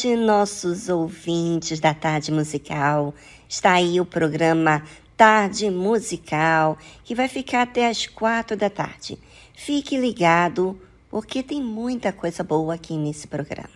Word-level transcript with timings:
Tarde, 0.00 0.16
nossos 0.16 0.88
ouvintes 0.88 1.78
da 1.78 1.92
Tarde 1.92 2.32
Musical. 2.32 3.14
Está 3.46 3.72
aí 3.72 4.00
o 4.00 4.06
programa 4.06 4.82
Tarde 5.14 5.68
Musical, 5.68 6.78
que 7.04 7.14
vai 7.14 7.28
ficar 7.28 7.62
até 7.62 7.86
as 7.86 8.06
quatro 8.06 8.56
da 8.56 8.70
tarde. 8.70 9.18
Fique 9.54 9.98
ligado, 9.98 10.80
porque 11.10 11.42
tem 11.42 11.62
muita 11.62 12.12
coisa 12.12 12.42
boa 12.42 12.74
aqui 12.74 12.96
nesse 12.96 13.26
programa. 13.26 13.68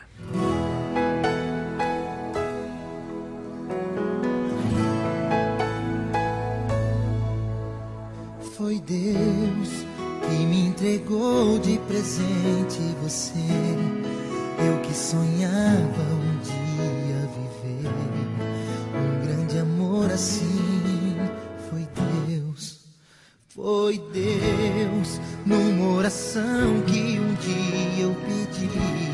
Foi 8.57 8.81
Deus 8.81 9.69
que 10.27 10.47
me 10.47 10.69
entregou 10.69 11.59
de 11.59 11.79
presente 11.81 12.81
você 13.03 14.04
eu 14.59 14.81
que 14.81 14.95
sonhava 14.95 16.03
um 16.13 16.39
dia 16.43 17.29
viver 17.35 17.91
um 18.95 19.27
grande 19.27 19.59
amor 19.59 20.11
assim. 20.11 21.17
Foi 21.71 21.89
Deus, 22.29 22.81
foi 23.49 23.99
Deus, 24.13 25.21
numa 25.45 25.97
oração 25.97 26.83
que 26.87 27.19
um 27.19 27.35
dia 27.35 28.05
eu 28.05 28.15
pedi. 28.27 29.05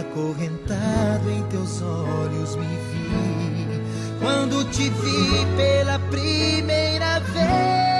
Acorrentado 0.00 1.30
em 1.30 1.42
teus 1.48 1.82
olhos 1.82 2.56
me 2.56 2.66
vi. 2.66 3.82
Quando 4.20 4.64
te 4.70 4.88
vi 4.88 5.46
pela 5.56 5.98
primeira 6.10 7.18
vez. 7.20 7.91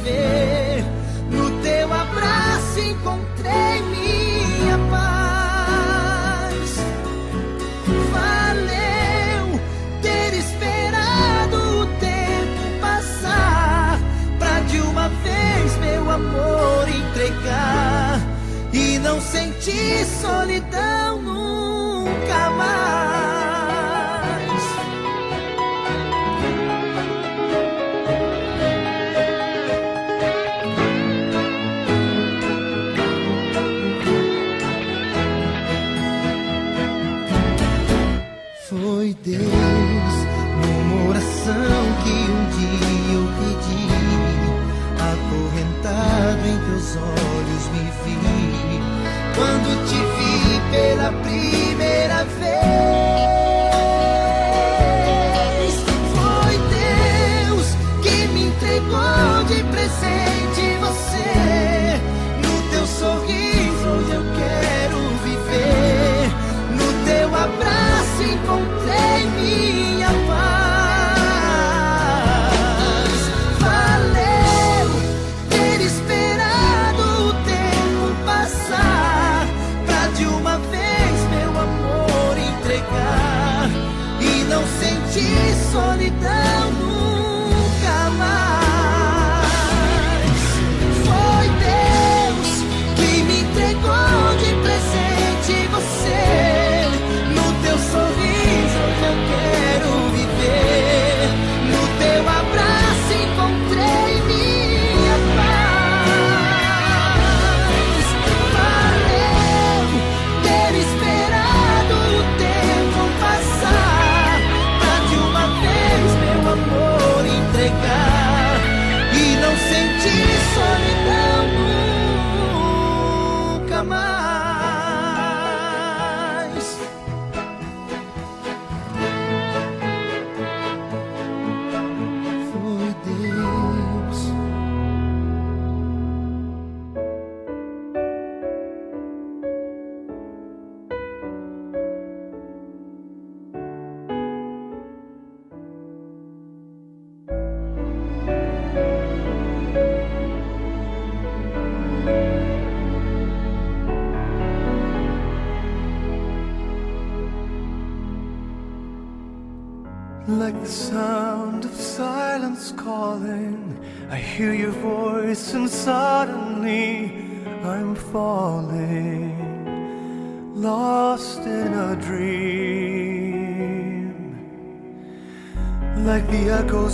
viver. 0.00 0.84
No 1.30 1.50
teu 1.62 1.92
abraço 1.92 2.80
encontrei 2.80 3.82
minha 3.82 4.78
paz. 4.90 6.70
Valeu 8.12 9.60
ter 10.02 10.34
esperado 10.34 11.56
o 11.56 11.86
tempo 11.98 12.80
passar 12.80 13.98
pra 14.38 14.60
de 14.60 14.80
uma 14.80 15.08
vez 15.08 15.76
meu 15.78 16.10
amor 16.10 16.88
entregar 16.88 18.20
e 18.72 18.98
não 18.98 19.20
sentir 19.20 20.04
solidão. 20.20 21.29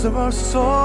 of 0.05 0.15
our 0.15 0.31
soul. 0.31 0.76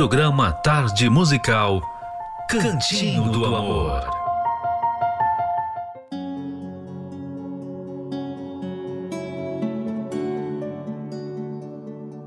Programa 0.00 0.50
Tarde 0.50 1.10
Musical, 1.10 1.82
Cantinho 2.48 3.30
do 3.30 3.44
Amor. 3.44 4.02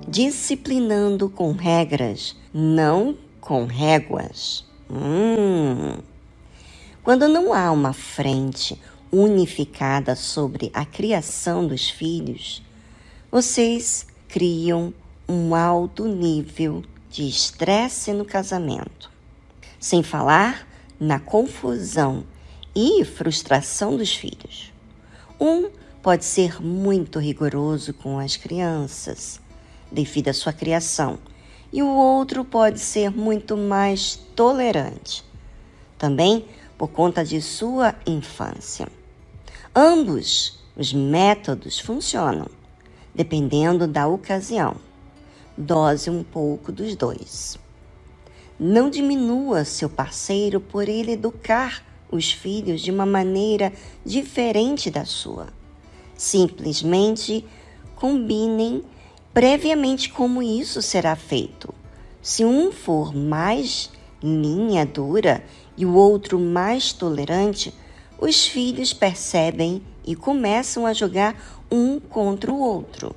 Disciplinando 0.08 1.28
com 1.32 1.52
regras, 1.52 2.36
não 2.54 3.18
com 3.42 3.66
réguas. 3.66 4.64
Hum. 4.88 5.98
Quando 7.04 7.28
não 7.28 7.52
há 7.56 7.72
uma 7.72 7.92
frente 7.92 8.80
unificada 9.12 10.16
sobre 10.16 10.70
a 10.76 10.86
criação 10.86 11.66
dos 11.66 11.90
filhos, 11.90 12.62
vocês 13.32 14.06
criam 14.28 14.94
um 15.28 15.56
alto 15.56 16.08
nível 16.08 16.84
de 17.14 17.28
estresse 17.28 18.12
no 18.12 18.26
casamento. 18.26 19.12
Sem 19.80 20.02
falar 20.02 20.68
na 21.00 21.20
confusão 21.20 22.26
e 22.76 23.06
frustração 23.06 23.96
dos 23.96 24.16
filhos. 24.16 24.74
Um 25.40 25.70
pode 26.02 26.26
ser 26.26 26.60
muito 26.60 27.20
rigoroso 27.20 27.94
com 27.94 28.18
as 28.18 28.36
crianças, 28.36 29.40
devido 29.92 30.30
à 30.30 30.34
sua 30.34 30.52
criação, 30.52 31.20
e 31.72 31.84
o 31.84 31.88
outro 31.88 32.44
pode 32.44 32.80
ser 32.80 33.12
muito 33.12 33.56
mais 33.56 34.16
tolerante, 34.36 35.24
também 36.00 36.48
por 36.80 36.88
conta 36.88 37.24
de 37.24 37.40
sua 37.44 37.94
infância. 38.08 38.88
Ambos 39.76 40.60
os 40.76 40.92
métodos 40.92 41.80
funcionam, 41.80 42.48
dependendo 43.14 43.88
da 43.88 44.08
ocasião. 44.08 44.76
Dose 45.56 46.10
um 46.10 46.24
pouco 46.24 46.72
dos 46.72 46.96
dois. 46.96 47.60
Não 48.60 48.90
diminua 48.90 49.64
seu 49.64 49.88
parceiro 49.88 50.60
por 50.60 50.90
ele 50.90 51.12
educar 51.12 51.84
os 52.12 52.32
filhos 52.32 52.82
de 52.82 52.90
uma 52.90 53.06
maneira 53.06 53.72
diferente 54.04 54.90
da 54.90 55.06
sua. 55.06 55.48
Simplesmente 56.18 57.46
combinem 57.96 58.84
previamente 59.32 60.10
como 60.10 60.42
isso 60.42 60.82
será 60.82 61.16
feito. 61.16 61.72
Se 62.20 62.44
um 62.44 62.72
for 62.72 63.16
mais 63.16 63.92
linha 64.24 64.86
dura 64.88 65.44
e 65.78 65.86
o 65.86 65.94
outro 65.94 66.40
mais 66.40 66.94
tolerante, 66.94 67.72
os 68.20 68.48
filhos 68.48 68.92
percebem 68.92 69.84
e 70.04 70.16
começam 70.16 70.86
a 70.88 70.94
jogar 70.94 71.36
um 71.72 72.00
contra 72.00 72.52
o 72.52 72.60
outro. 72.60 73.16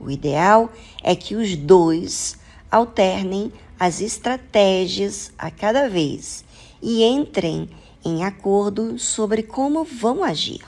O 0.00 0.10
ideal 0.10 0.72
é 1.02 1.14
que 1.14 1.36
os 1.36 1.54
dois 1.54 2.38
alternem 2.70 3.52
as 3.78 4.00
estratégias 4.00 5.30
a 5.38 5.50
cada 5.50 5.88
vez 5.88 6.44
e 6.82 7.04
entrem 7.04 7.68
em 8.04 8.24
acordo 8.24 8.98
sobre 8.98 9.42
como 9.42 9.84
vão 9.84 10.24
agir. 10.24 10.64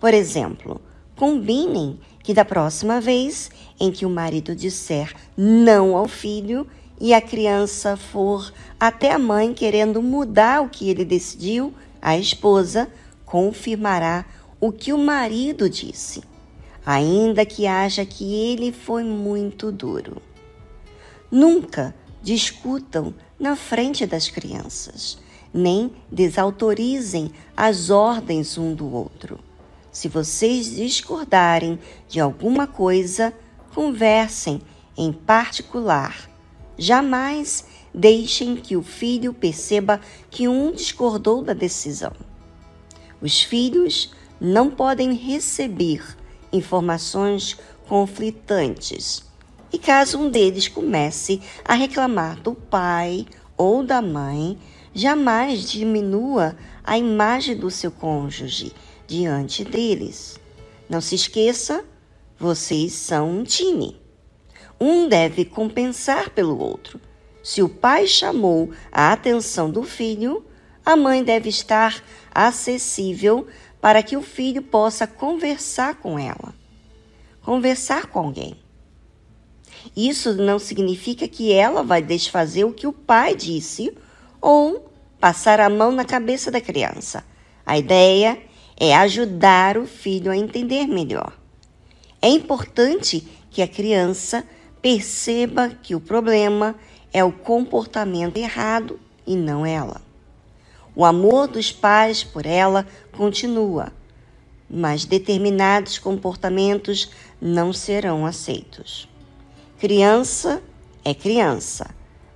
Por 0.00 0.12
exemplo, 0.12 0.80
combinem 1.16 1.98
que 2.22 2.34
da 2.34 2.44
próxima 2.44 3.00
vez 3.00 3.50
em 3.78 3.90
que 3.90 4.04
o 4.04 4.10
marido 4.10 4.54
disser 4.54 5.14
não 5.36 5.96
ao 5.96 6.08
filho 6.08 6.66
e 7.00 7.14
a 7.14 7.20
criança 7.20 7.96
for 7.96 8.52
até 8.78 9.12
a 9.12 9.18
mãe 9.18 9.54
querendo 9.54 10.02
mudar 10.02 10.62
o 10.62 10.68
que 10.68 10.90
ele 10.90 11.04
decidiu, 11.04 11.72
a 12.02 12.18
esposa 12.18 12.88
confirmará 13.24 14.24
o 14.60 14.72
que 14.72 14.92
o 14.92 14.98
marido 14.98 15.70
disse, 15.70 16.22
ainda 16.88 17.44
que 17.44 17.66
acha 17.66 18.06
que 18.06 18.34
ele 18.34 18.72
foi 18.72 19.04
muito 19.04 19.70
duro. 19.70 20.22
Nunca 21.30 21.94
discutam 22.22 23.14
na 23.38 23.54
frente 23.54 24.06
das 24.06 24.30
crianças, 24.30 25.18
nem 25.52 25.92
desautorizem 26.10 27.30
as 27.54 27.90
ordens 27.90 28.56
um 28.56 28.74
do 28.74 28.90
outro. 28.90 29.38
Se 29.92 30.08
vocês 30.08 30.76
discordarem 30.76 31.78
de 32.08 32.20
alguma 32.20 32.66
coisa, 32.66 33.34
conversem 33.74 34.58
em 34.96 35.12
particular. 35.12 36.16
Jamais 36.78 37.66
deixem 37.92 38.56
que 38.56 38.78
o 38.78 38.82
filho 38.82 39.34
perceba 39.34 40.00
que 40.30 40.48
um 40.48 40.72
discordou 40.72 41.42
da 41.42 41.52
decisão. 41.52 42.12
Os 43.20 43.42
filhos 43.42 44.10
não 44.40 44.70
podem 44.70 45.12
receber 45.12 46.16
informações 46.52 47.56
conflitantes. 47.86 49.22
E 49.72 49.78
caso 49.78 50.18
um 50.18 50.30
deles 50.30 50.68
comece 50.68 51.40
a 51.64 51.74
reclamar 51.74 52.40
do 52.40 52.54
pai 52.54 53.26
ou 53.56 53.84
da 53.84 54.00
mãe, 54.00 54.58
jamais 54.94 55.68
diminua 55.68 56.56
a 56.82 56.96
imagem 56.96 57.56
do 57.56 57.70
seu 57.70 57.90
cônjuge 57.90 58.72
diante 59.06 59.64
deles. 59.64 60.38
Não 60.88 61.00
se 61.00 61.14
esqueça, 61.14 61.84
vocês 62.38 62.92
são 62.92 63.30
um 63.30 63.44
time. 63.44 64.00
Um 64.80 65.08
deve 65.08 65.44
compensar 65.44 66.30
pelo 66.30 66.58
outro. 66.58 67.00
Se 67.42 67.62
o 67.62 67.68
pai 67.68 68.06
chamou 68.06 68.70
a 68.92 69.12
atenção 69.12 69.70
do 69.70 69.82
filho, 69.82 70.44
a 70.84 70.96
mãe 70.96 71.22
deve 71.22 71.48
estar 71.48 72.02
acessível 72.34 73.46
para 73.80 74.02
que 74.02 74.16
o 74.16 74.22
filho 74.22 74.62
possa 74.62 75.06
conversar 75.06 75.96
com 75.96 76.18
ela. 76.18 76.54
Conversar 77.42 78.06
com 78.06 78.18
alguém. 78.18 78.56
Isso 79.96 80.34
não 80.34 80.58
significa 80.58 81.28
que 81.28 81.52
ela 81.52 81.82
vai 81.82 82.02
desfazer 82.02 82.64
o 82.64 82.72
que 82.72 82.86
o 82.86 82.92
pai 82.92 83.34
disse 83.34 83.96
ou 84.40 84.90
passar 85.20 85.60
a 85.60 85.68
mão 85.68 85.92
na 85.92 86.04
cabeça 86.04 86.50
da 86.50 86.60
criança. 86.60 87.24
A 87.64 87.78
ideia 87.78 88.38
é 88.76 88.94
ajudar 88.96 89.76
o 89.76 89.86
filho 89.86 90.30
a 90.30 90.36
entender 90.36 90.86
melhor. 90.86 91.32
É 92.20 92.28
importante 92.28 93.26
que 93.50 93.62
a 93.62 93.68
criança 93.68 94.44
perceba 94.80 95.70
que 95.82 95.94
o 95.94 96.00
problema 96.00 96.74
é 97.12 97.22
o 97.24 97.32
comportamento 97.32 98.36
errado 98.36 98.98
e 99.26 99.36
não 99.36 99.64
ela. 99.64 100.00
O 100.94 101.04
amor 101.04 101.46
dos 101.46 101.70
pais 101.70 102.24
por 102.24 102.44
ela 102.44 102.86
continua, 103.18 103.92
mas 104.70 105.04
determinados 105.04 105.98
comportamentos 105.98 107.10
não 107.40 107.72
serão 107.72 108.24
aceitos. 108.24 109.08
Criança 109.80 110.62
é 111.04 111.12
criança. 111.12 111.90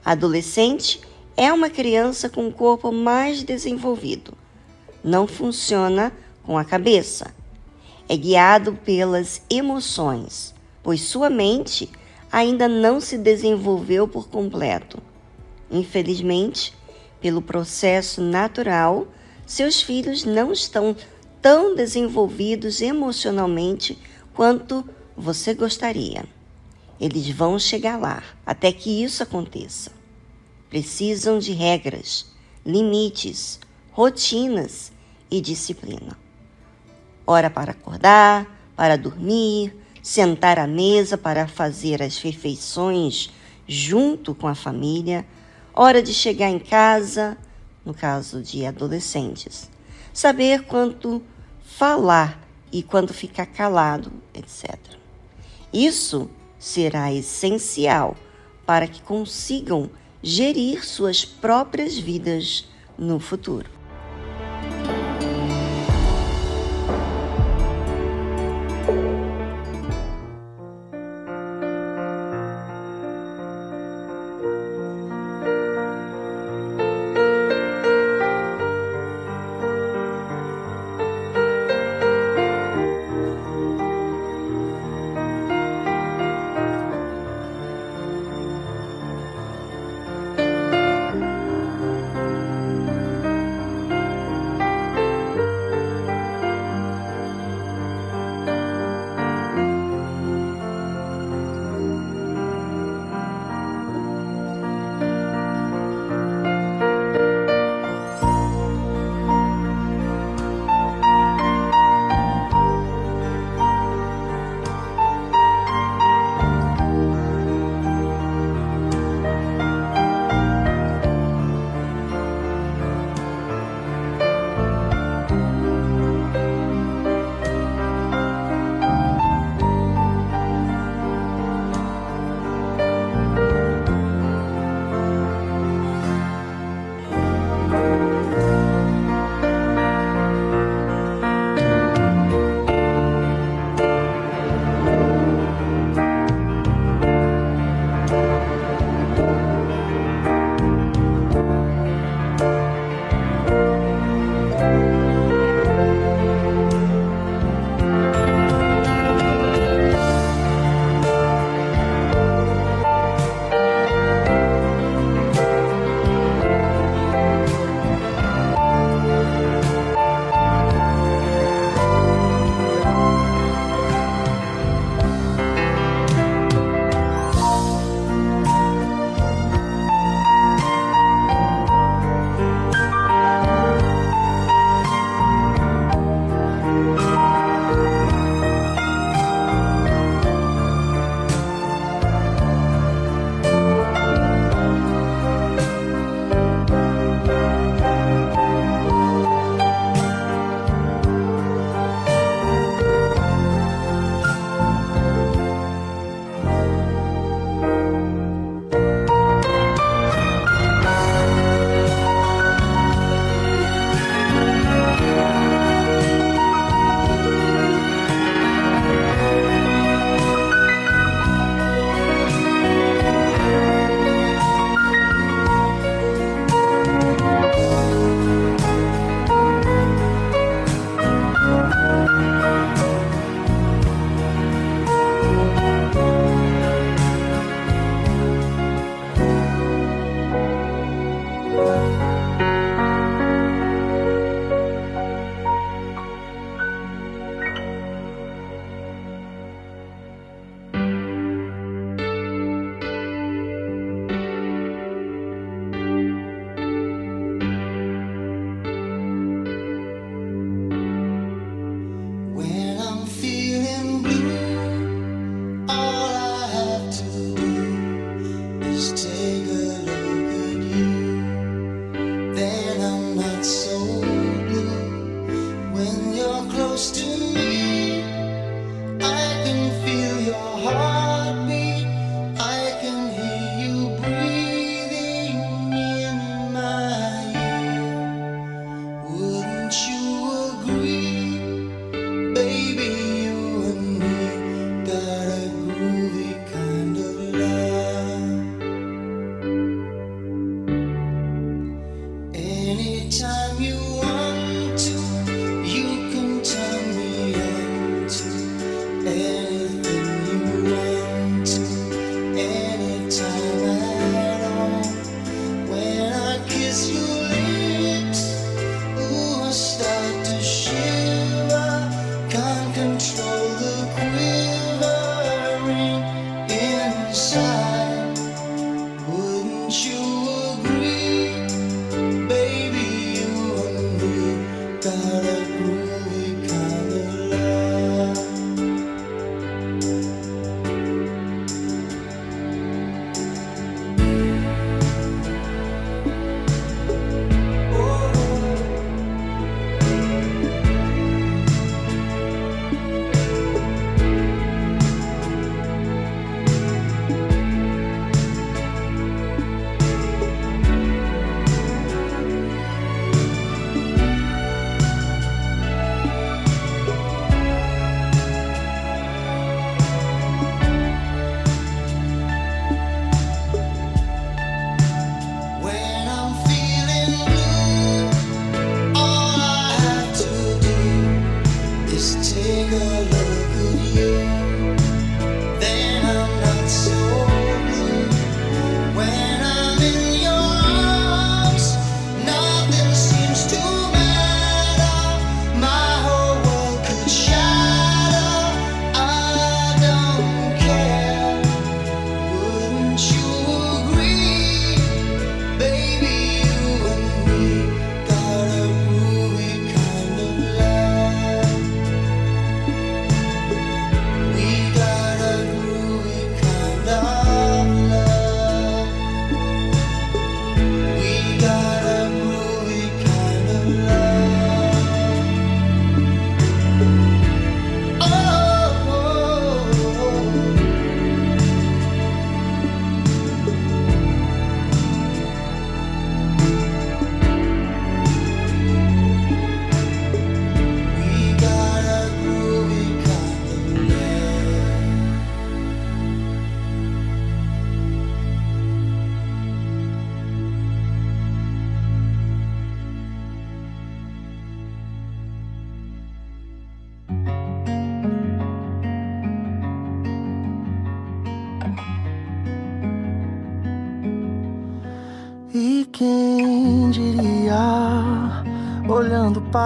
Adolescente 0.04 1.00
é 1.36 1.52
uma 1.52 1.70
criança 1.70 2.28
com 2.28 2.48
o 2.48 2.52
corpo 2.52 2.90
mais 2.90 3.44
desenvolvido. 3.44 4.34
Não 5.04 5.28
funciona 5.28 6.12
com 6.42 6.58
a 6.58 6.64
cabeça. 6.64 7.32
É 8.08 8.16
guiado 8.16 8.72
pelas 8.84 9.40
emoções, 9.48 10.52
pois 10.82 11.02
sua 11.02 11.30
mente 11.30 11.88
ainda 12.30 12.66
não 12.66 13.00
se 13.00 13.16
desenvolveu 13.16 14.08
por 14.08 14.28
completo. 14.28 15.00
Infelizmente, 15.70 16.74
pelo 17.20 17.40
processo 17.40 18.20
natural, 18.20 19.06
seus 19.52 19.82
filhos 19.82 20.24
não 20.24 20.50
estão 20.50 20.96
tão 21.42 21.76
desenvolvidos 21.76 22.80
emocionalmente 22.80 23.98
quanto 24.32 24.82
você 25.14 25.52
gostaria. 25.52 26.24
Eles 26.98 27.28
vão 27.28 27.58
chegar 27.58 27.98
lá. 27.98 28.22
Até 28.46 28.72
que 28.72 29.04
isso 29.04 29.22
aconteça, 29.22 29.92
precisam 30.70 31.38
de 31.38 31.52
regras, 31.52 32.24
limites, 32.64 33.60
rotinas 33.90 34.90
e 35.30 35.38
disciplina. 35.38 36.16
Hora 37.26 37.50
para 37.50 37.72
acordar, 37.72 38.72
para 38.74 38.96
dormir, 38.96 39.76
sentar 40.02 40.58
à 40.58 40.66
mesa 40.66 41.18
para 41.18 41.46
fazer 41.46 42.02
as 42.02 42.16
refeições 42.16 43.30
junto 43.68 44.34
com 44.34 44.48
a 44.48 44.54
família, 44.54 45.26
hora 45.74 46.02
de 46.02 46.14
chegar 46.14 46.48
em 46.48 46.58
casa, 46.58 47.36
no 47.84 47.92
caso 47.94 48.42
de 48.42 48.64
adolescentes, 48.64 49.68
saber 50.12 50.64
quanto 50.64 51.22
falar 51.62 52.40
e 52.70 52.82
quando 52.82 53.12
ficar 53.12 53.46
calado, 53.46 54.12
etc. 54.34 54.78
Isso 55.72 56.30
será 56.58 57.12
essencial 57.12 58.16
para 58.64 58.86
que 58.86 59.02
consigam 59.02 59.90
gerir 60.22 60.84
suas 60.84 61.24
próprias 61.24 61.98
vidas 61.98 62.68
no 62.96 63.18
futuro. 63.18 63.68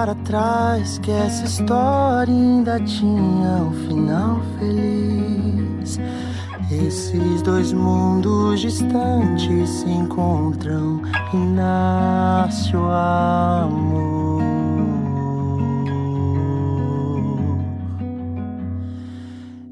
Para 0.07 0.15
trás 0.23 0.99
que 0.99 1.11
essa 1.11 1.45
história 1.45 2.33
ainda 2.33 2.79
tinha 2.79 3.65
um 3.65 3.73
final 3.89 4.41
feliz. 4.57 5.99
Esses 6.71 7.43
dois 7.43 7.73
mundos 7.73 8.61
distantes 8.61 9.69
se 9.69 9.91
encontram 9.91 11.03
e 11.35 11.37
nasce 11.37 12.77
o 12.77 12.85
amor. 12.89 14.43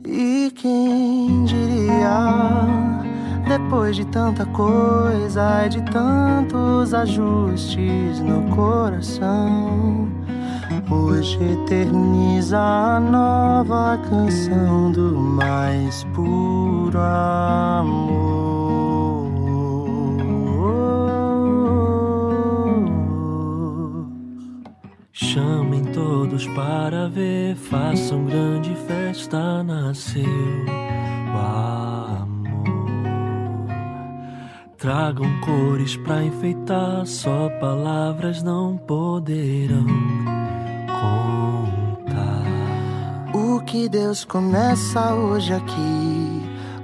E 0.04 0.50
quem 0.56 1.44
diria? 1.44 2.74
Depois 3.46 3.94
de 3.94 4.04
tanta 4.06 4.44
coisa 4.46 5.66
e 5.66 5.68
de 5.68 5.82
tantos 5.92 6.92
ajustes 6.92 8.18
no 8.18 8.48
coração, 8.56 10.03
hoje 10.94 11.38
eterniza 11.42 12.58
a 12.58 13.00
nova 13.00 13.98
canção 14.08 14.92
do 14.92 15.16
mais 15.16 16.04
puro 16.14 16.98
amor. 16.98 18.44
Chamem 25.12 25.82
todos 25.92 26.46
para 26.48 27.08
ver, 27.08 27.56
façam 27.56 28.24
grande 28.24 28.74
festa, 28.86 29.62
nasceu. 29.62 30.24
Uau. 31.34 32.28
Tragam 34.78 35.40
cores 35.40 35.96
pra 35.96 36.22
enfeitar, 36.22 37.06
só 37.06 37.48
palavras 37.58 38.42
não 38.42 38.76
poderão 38.76 39.86
que 43.74 43.88
Deus 43.88 44.24
começa 44.24 45.12
hoje 45.16 45.52
aqui 45.52 46.42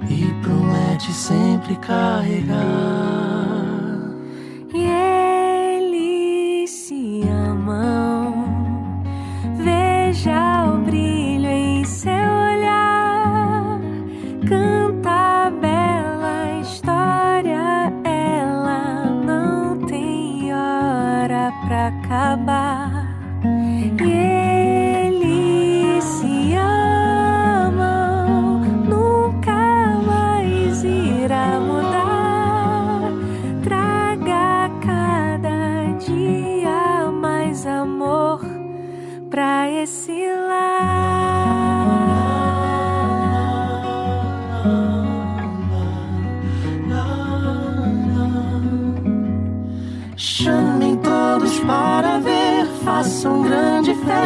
e 0.09 0.43
promete 0.43 1.13
sempre 1.13 1.77
carregar. 1.77 2.91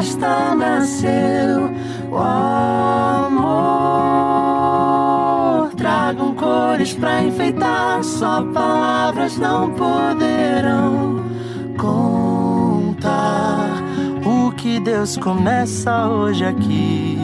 Festa 0.06 0.54
nasceu 0.56 1.70
o 2.12 2.18
amor. 2.18 3.46
Tragam 5.76 6.36
cores 6.36 6.94
pra 6.94 7.24
enfeitar, 7.24 8.04
só 8.04 8.44
palavras 8.44 9.38
não 9.38 9.72
poderão 9.72 11.24
contar 11.78 13.82
o 14.26 14.52
que 14.52 14.82
Deus 14.82 15.16
começa 15.18 16.08
hoje 16.08 16.44
aqui 16.44 17.18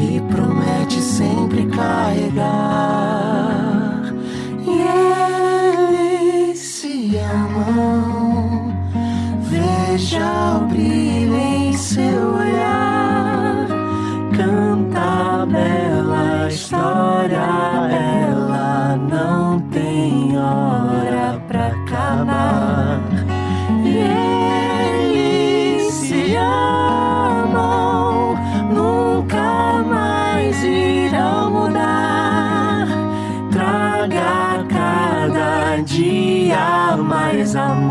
e 0.00 0.20
promete 0.32 1.00
sempre 1.00 1.66
carregar. 1.66 3.27
Veja 9.50 10.56
o 10.56 10.66
brilho 10.66 11.08
seu 11.78 12.34
olhar 12.34 13.66
canta 14.36 15.42
a 15.42 15.46
bela 15.46 16.48
história. 16.48 17.67
Mais 37.54 37.87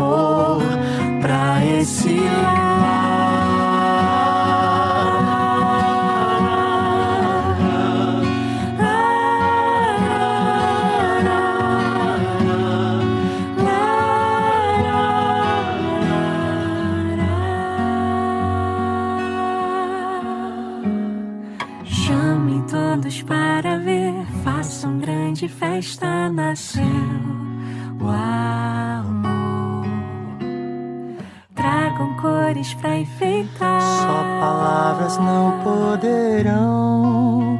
palavras 35.08 35.16
não 35.18 35.58
poderão 35.62 37.58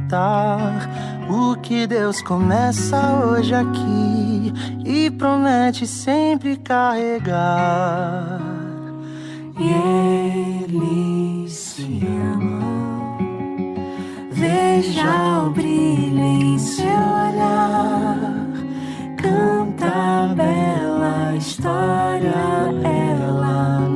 contar 0.00 0.90
o 1.30 1.54
que 1.56 1.86
Deus 1.86 2.20
começa 2.22 3.24
hoje 3.24 3.54
aqui 3.54 4.52
e 4.84 5.08
promete 5.10 5.86
sempre 5.86 6.56
carregar. 6.56 8.40
E 9.58 10.64
Ele 10.64 11.48
se 11.48 12.02
ama. 12.06 12.66
Veja 14.32 15.44
o 15.46 15.50
brilho 15.50 16.18
em 16.18 16.58
seu 16.58 16.84
olhar. 16.86 18.18
Canta 19.16 19.86
a 19.86 20.34
bela 20.34 21.36
história, 21.36 22.34
ela 22.84 23.95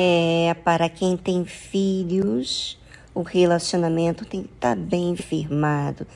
É, 0.00 0.54
para 0.62 0.88
quem 0.88 1.16
tem 1.16 1.44
filhos, 1.44 2.78
o 3.12 3.22
relacionamento 3.22 4.24
tem 4.24 4.44
que 4.44 4.52
estar 4.54 4.76
bem 4.76 5.16
firmado 5.16 6.06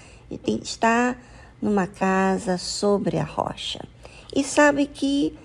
está 0.46 1.16
numa 1.60 1.88
casa 1.88 2.56
sobre 2.56 3.18
a 3.18 3.24
rocha 3.24 3.80
e 4.32 4.44
sabe 4.44 4.86
que 4.86 5.36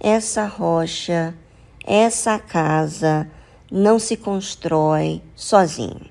essa 0.00 0.46
rocha, 0.46 1.32
essa 1.84 2.40
casa 2.40 3.30
não 3.70 4.00
se 4.00 4.16
constrói 4.16 5.22
sozinho. 5.36 6.10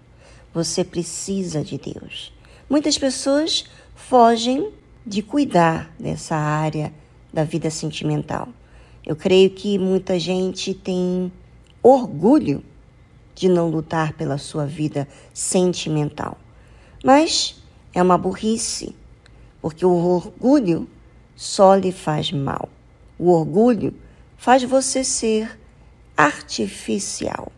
Você 0.53 0.81
precisa 0.81 1.61
de 1.61 1.77
Deus. 1.77 2.33
Muitas 2.69 2.97
pessoas 2.97 3.65
fogem 3.93 4.71
de 5.05 5.21
cuidar 5.21 5.93
dessa 5.99 6.37
área 6.37 6.93
da 7.33 7.43
vida 7.43 7.69
sentimental. 7.69 8.47
Eu 9.05 9.15
creio 9.15 9.49
que 9.49 9.77
muita 9.77 10.17
gente 10.17 10.73
tem 10.73 11.31
orgulho 11.87 12.63
de 13.35 13.47
não 13.47 13.69
lutar 13.69 14.13
pela 14.13 14.39
sua 14.39 14.65
vida 14.65 15.07
sentimental. 15.31 16.35
Mas 17.03 17.61
é 17.93 18.01
uma 18.01 18.17
burrice, 18.17 18.95
porque 19.61 19.85
o 19.85 19.91
orgulho 19.91 20.89
só 21.35 21.75
lhe 21.75 21.91
faz 21.91 22.31
mal. 22.31 22.69
O 23.19 23.29
orgulho 23.29 23.93
faz 24.35 24.63
você 24.63 25.03
ser 25.03 25.59
artificial. 26.17 27.51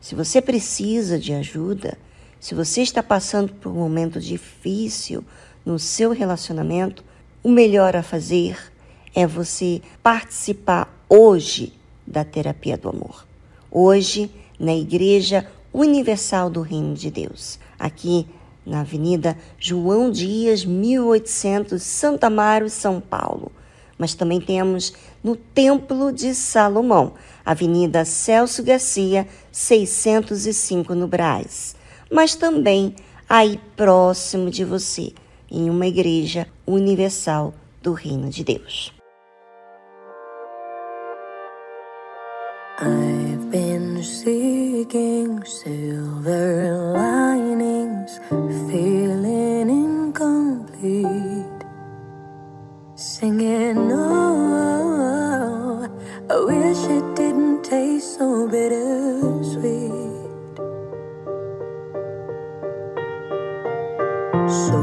Se 0.00 0.14
você 0.14 0.40
precisa 0.40 1.18
de 1.18 1.34
ajuda, 1.34 1.98
se 2.40 2.54
você 2.54 2.80
está 2.80 3.02
passando 3.02 3.52
por 3.52 3.70
um 3.70 3.74
momento 3.74 4.18
difícil 4.20 5.22
no 5.66 5.78
seu 5.78 6.12
relacionamento, 6.12 7.04
o 7.42 7.50
melhor 7.50 7.94
a 7.94 8.02
fazer 8.02 8.56
é 9.14 9.26
você 9.26 9.82
participar 10.02 10.90
hoje 11.10 11.74
da 12.06 12.24
terapia 12.24 12.78
do 12.78 12.88
amor. 12.88 13.33
Hoje, 13.76 14.30
na 14.56 14.72
Igreja 14.72 15.48
Universal 15.72 16.48
do 16.48 16.62
Reino 16.62 16.94
de 16.94 17.10
Deus, 17.10 17.58
aqui 17.76 18.24
na 18.64 18.82
Avenida 18.82 19.36
João 19.58 20.12
Dias, 20.12 20.64
1800, 20.64 21.82
Santa 21.82 22.28
Amaro, 22.28 22.70
São 22.70 23.00
Paulo. 23.00 23.50
Mas 23.98 24.14
também 24.14 24.40
temos 24.40 24.92
no 25.24 25.34
Templo 25.34 26.12
de 26.12 26.36
Salomão, 26.36 27.14
Avenida 27.44 28.04
Celso 28.04 28.62
Garcia, 28.62 29.26
605 29.50 30.94
no 30.94 31.08
Brás. 31.08 31.74
Mas 32.08 32.36
também 32.36 32.94
aí 33.28 33.60
próximo 33.74 34.52
de 34.52 34.64
você, 34.64 35.12
em 35.50 35.68
uma 35.68 35.88
igreja 35.88 36.46
universal 36.64 37.52
do 37.82 37.92
Reino 37.92 38.30
de 38.30 38.44
Deus. 38.44 38.92
Seeking 44.04 45.42
silver 45.44 46.92
linings, 46.92 48.20
feeling 48.68 49.70
incomplete. 49.70 51.64
Singing, 52.96 53.90
oh, 53.92 55.88
I 56.28 56.36
wish 56.44 56.84
it 56.84 57.16
didn't 57.16 57.62
taste 57.64 58.18
so 58.18 58.46
bittersweet. 58.46 60.12
So 64.68 64.80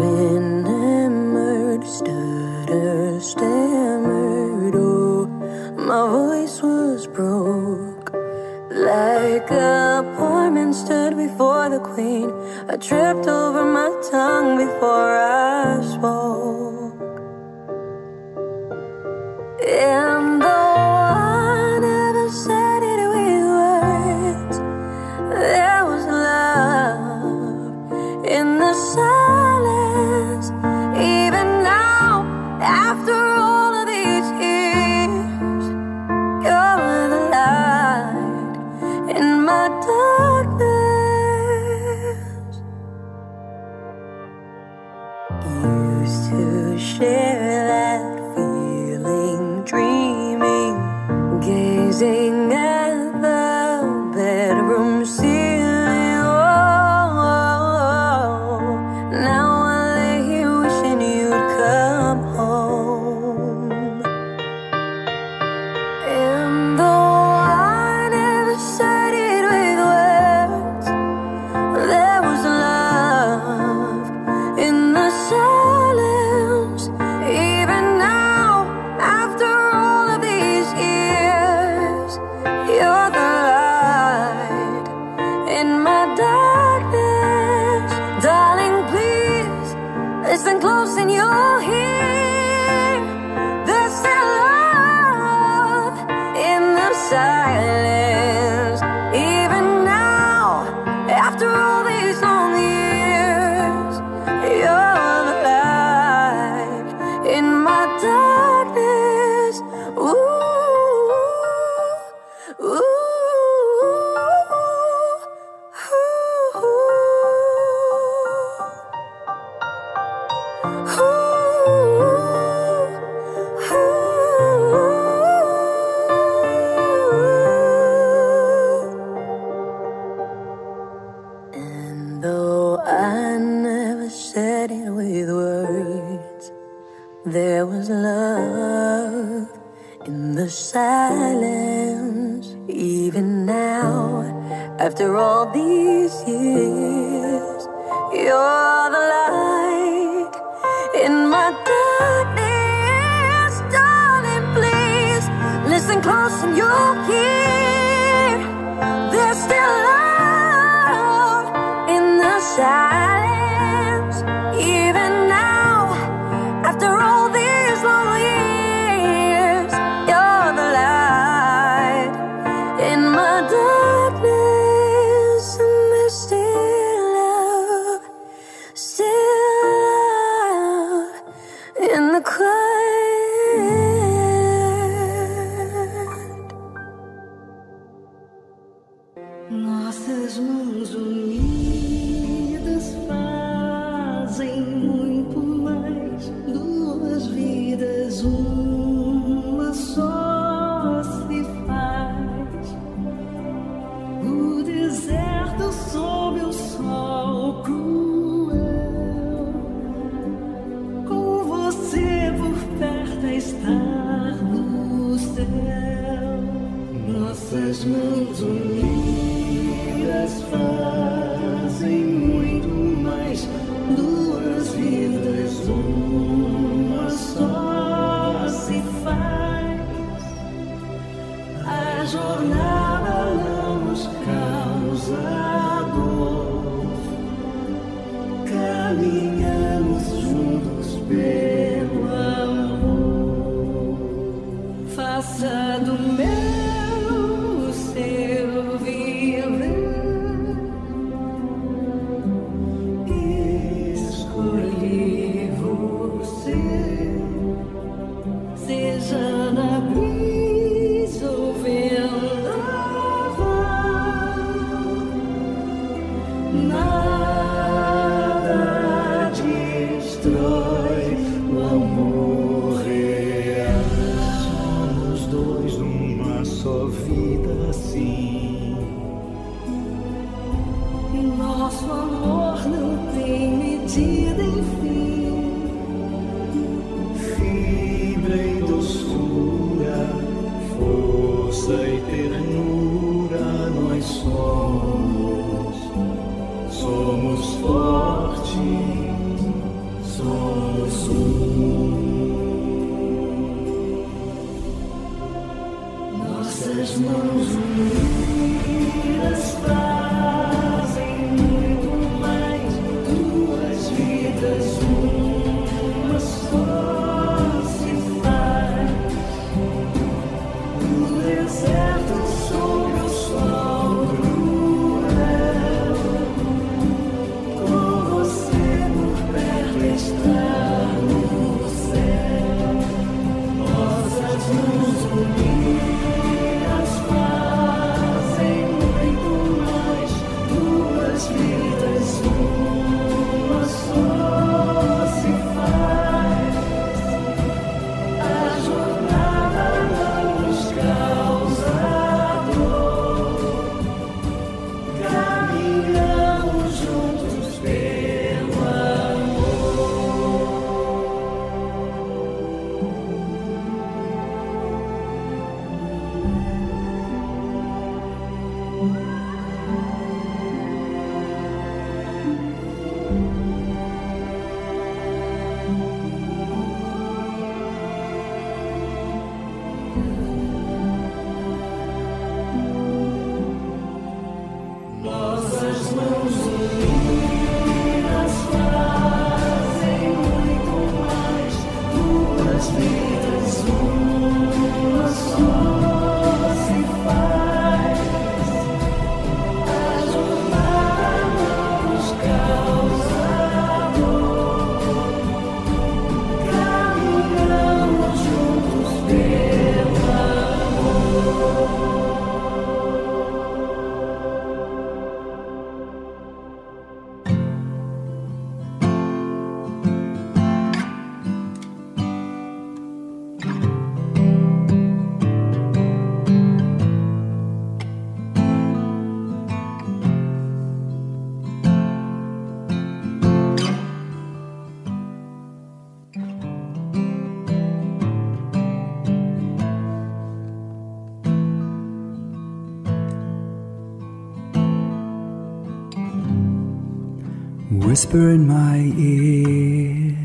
enamored, 0.00 1.84
stutter, 1.86 3.20
stammered, 3.20 4.74
oh, 4.74 5.26
my 5.76 6.08
voice 6.08 6.62
was 6.62 7.06
broke. 7.06 7.63
Like 8.94 9.50
a 9.50 10.04
poor 10.16 10.52
man 10.52 10.72
stood 10.72 11.16
before 11.16 11.68
the 11.68 11.80
queen, 11.80 12.30
I 12.68 12.76
tripped 12.76 13.26
over 13.26 13.64
my 13.64 13.90
tongue 14.08 14.56
before 14.56 15.16
I 15.18 15.82
spoke. 15.94 17.18
And 19.66 20.33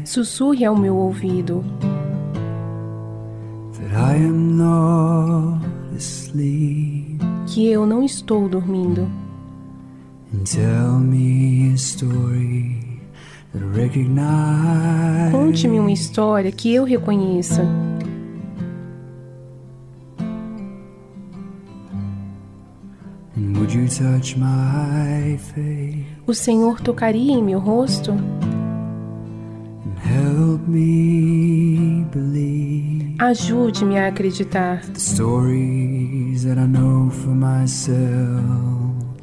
Sussurre 0.05 0.65
ao 0.65 0.75
meu 0.75 0.95
ouvido 0.95 1.63
that 3.89 3.95
I 3.95 4.15
am 4.15 4.57
not 4.57 5.65
asleep. 5.95 7.19
que 7.47 7.67
eu 7.67 7.85
não 7.85 8.03
estou 8.03 8.47
dormindo. 8.47 9.07
And 10.33 10.43
tell 10.43 10.99
me 10.99 11.71
a 11.71 11.75
story 11.75 13.01
that 13.53 13.63
I 13.63 13.81
recognize. 13.81 15.31
Conte-me 15.31 15.79
uma 15.79 15.91
história 15.91 16.51
que 16.51 16.73
eu 16.73 16.83
reconheça. 16.83 17.63
And 23.35 23.57
would 23.57 23.73
you 23.73 23.87
touch 23.87 24.37
my 24.37 25.37
face 25.37 26.08
O 26.29 26.33
Senhor 26.35 26.79
tocaria 26.79 27.33
em 27.33 27.41
meu 27.43 27.57
rosto? 27.59 28.11
And 28.11 28.19
help 30.05 30.61
me 30.67 32.05
believe 32.13 33.15
Ajude-me 33.17 33.97
a 33.97 34.09
acreditar. 34.09 34.83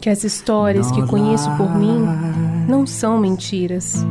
que 0.00 0.10
as 0.10 0.24
histórias 0.24 0.90
que 0.90 1.06
conheço 1.06 1.48
por 1.56 1.72
mim 1.78 2.04
não 2.68 2.84
são 2.84 3.20
mentiras. 3.20 4.04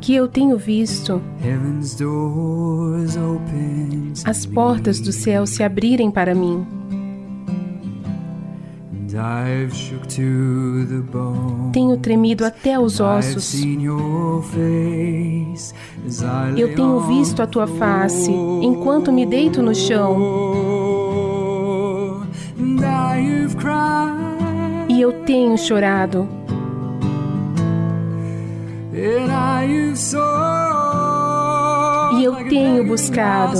Porque 0.00 0.14
eu 0.14 0.26
tenho 0.26 0.56
visto 0.56 1.20
as 4.24 4.46
portas 4.46 4.98
do 4.98 5.12
céu 5.12 5.46
se 5.46 5.62
abrirem 5.62 6.10
para 6.10 6.34
mim. 6.34 6.66
Tenho 11.70 11.98
tremido 11.98 12.46
até 12.46 12.80
os 12.80 12.98
ossos. 12.98 13.62
Eu 16.56 16.74
tenho 16.74 17.00
visto 17.00 17.42
a 17.42 17.46
tua 17.46 17.66
face 17.66 18.32
enquanto 18.32 19.12
me 19.12 19.26
deito 19.26 19.60
no 19.60 19.74
chão. 19.74 20.16
E 24.88 24.98
eu 24.98 25.12
tenho 25.26 25.58
chorado. 25.58 26.26
E 32.18 32.24
eu 32.24 32.34
tenho 32.48 32.84
buscado, 32.84 33.58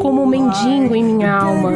como 0.00 0.22
um 0.22 0.26
mendigo 0.26 0.94
em 0.94 1.04
minha 1.04 1.32
alma, 1.32 1.72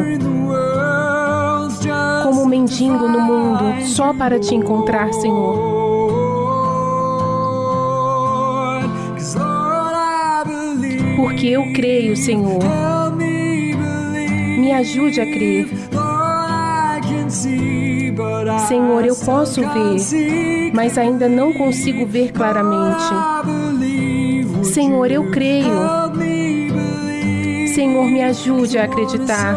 como 2.23 2.43
um 2.43 2.45
mendigo 2.45 3.07
no 3.07 3.19
mundo, 3.19 3.81
só 3.85 4.13
para 4.13 4.39
te 4.39 4.55
encontrar, 4.55 5.13
Senhor. 5.13 5.77
Porque 11.15 11.47
eu 11.47 11.71
creio, 11.73 12.15
Senhor. 12.15 12.59
Me 14.59 14.71
ajude 14.73 15.21
a 15.21 15.25
crer. 15.25 15.69
Senhor, 18.67 19.05
eu 19.05 19.15
posso 19.15 19.61
ver, 19.61 20.71
mas 20.73 20.97
ainda 20.97 21.27
não 21.29 21.53
consigo 21.53 22.05
ver 22.05 22.31
claramente. 22.31 23.03
Senhor, 24.63 25.11
eu 25.11 25.31
creio. 25.31 25.67
Senhor, 27.73 28.05
me 28.05 28.23
ajude 28.23 28.77
a 28.77 28.85
acreditar. 28.85 29.55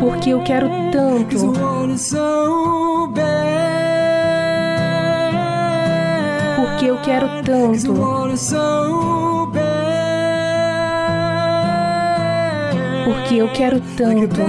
Porque 0.00 0.30
eu 0.30 0.42
quero 0.42 0.68
tanto. 0.92 1.52
Porque 6.56 6.86
eu 6.86 6.96
quero 7.02 7.28
tanto. 7.42 7.94
Porque 13.04 13.36
eu 13.36 13.48
quero 13.52 13.80
tanto. 13.96 14.40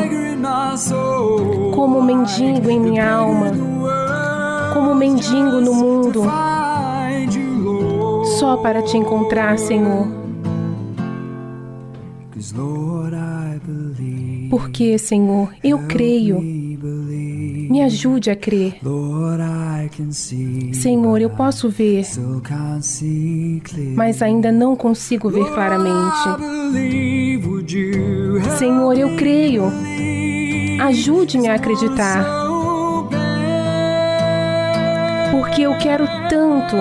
Como 1.74 2.02
mendigo 2.02 2.70
em 2.70 2.80
minha 2.80 3.10
alma. 3.12 3.52
Como 4.74 4.96
mendigo 4.96 5.62
no 5.62 5.74
mundo. 5.74 6.24
Só 8.40 8.58
para 8.58 8.82
te 8.82 8.98
encontrar, 8.98 9.58
Senhor. 9.58 10.08
Porque, 14.50 14.98
Senhor, 14.98 15.50
eu 15.64 15.80
creio. 15.88 16.40
Me 16.40 17.82
ajude 17.82 18.30
a 18.30 18.36
crer. 18.36 18.78
Senhor, 20.74 21.22
eu 21.22 21.30
posso 21.30 21.70
ver, 21.70 22.04
mas 23.96 24.22
ainda 24.22 24.52
não 24.52 24.76
consigo 24.76 25.30
ver 25.30 25.46
claramente. 25.52 26.30
Senhor, 28.52 28.98
eu 28.98 29.16
creio. 29.16 29.72
Ajude-me 30.82 31.48
a 31.48 31.56
acreditar. 31.56 32.26
Porque 35.32 35.64
eu 35.64 35.78
quero 35.78 36.06
tanto. 36.30 36.76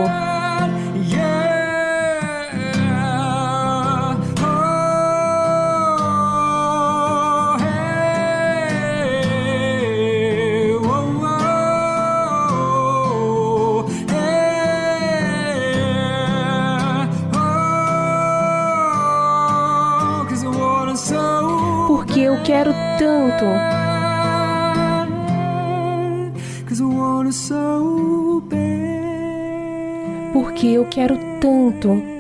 Tanto. 31.85 32.15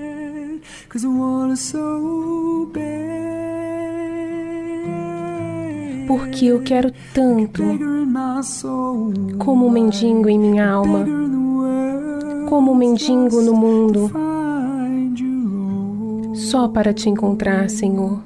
Porque 6.06 6.46
eu 6.46 6.62
quero 6.62 6.92
tanto. 7.14 7.62
Como 9.38 9.66
um 9.66 9.70
mendigo 9.70 10.28
em 10.28 10.38
minha 10.38 10.68
alma. 10.68 11.04
Como 12.48 12.72
um 12.72 12.74
mendigo 12.74 13.40
no 13.40 13.54
mundo. 13.54 14.10
Só 16.34 16.68
para 16.68 16.92
te 16.92 17.08
encontrar, 17.08 17.68
Senhor. 17.70 18.22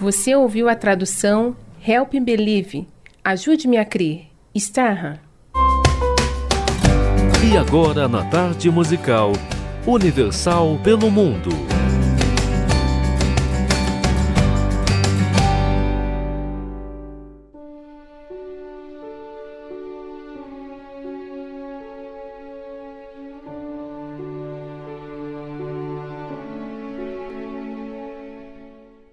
Você 0.00 0.34
ouviu 0.34 0.68
a 0.68 0.74
tradução 0.74 1.56
Help 1.86 2.14
Me 2.14 2.20
Believe. 2.20 2.86
Ajude-me 3.24 3.76
a 3.76 3.84
crer. 3.84 4.26
Starra. 4.54 5.27
E 7.40 7.56
agora 7.56 8.08
na 8.08 8.28
tarde 8.28 8.68
musical, 8.68 9.30
Universal 9.86 10.76
pelo 10.82 11.08
Mundo. 11.08 11.50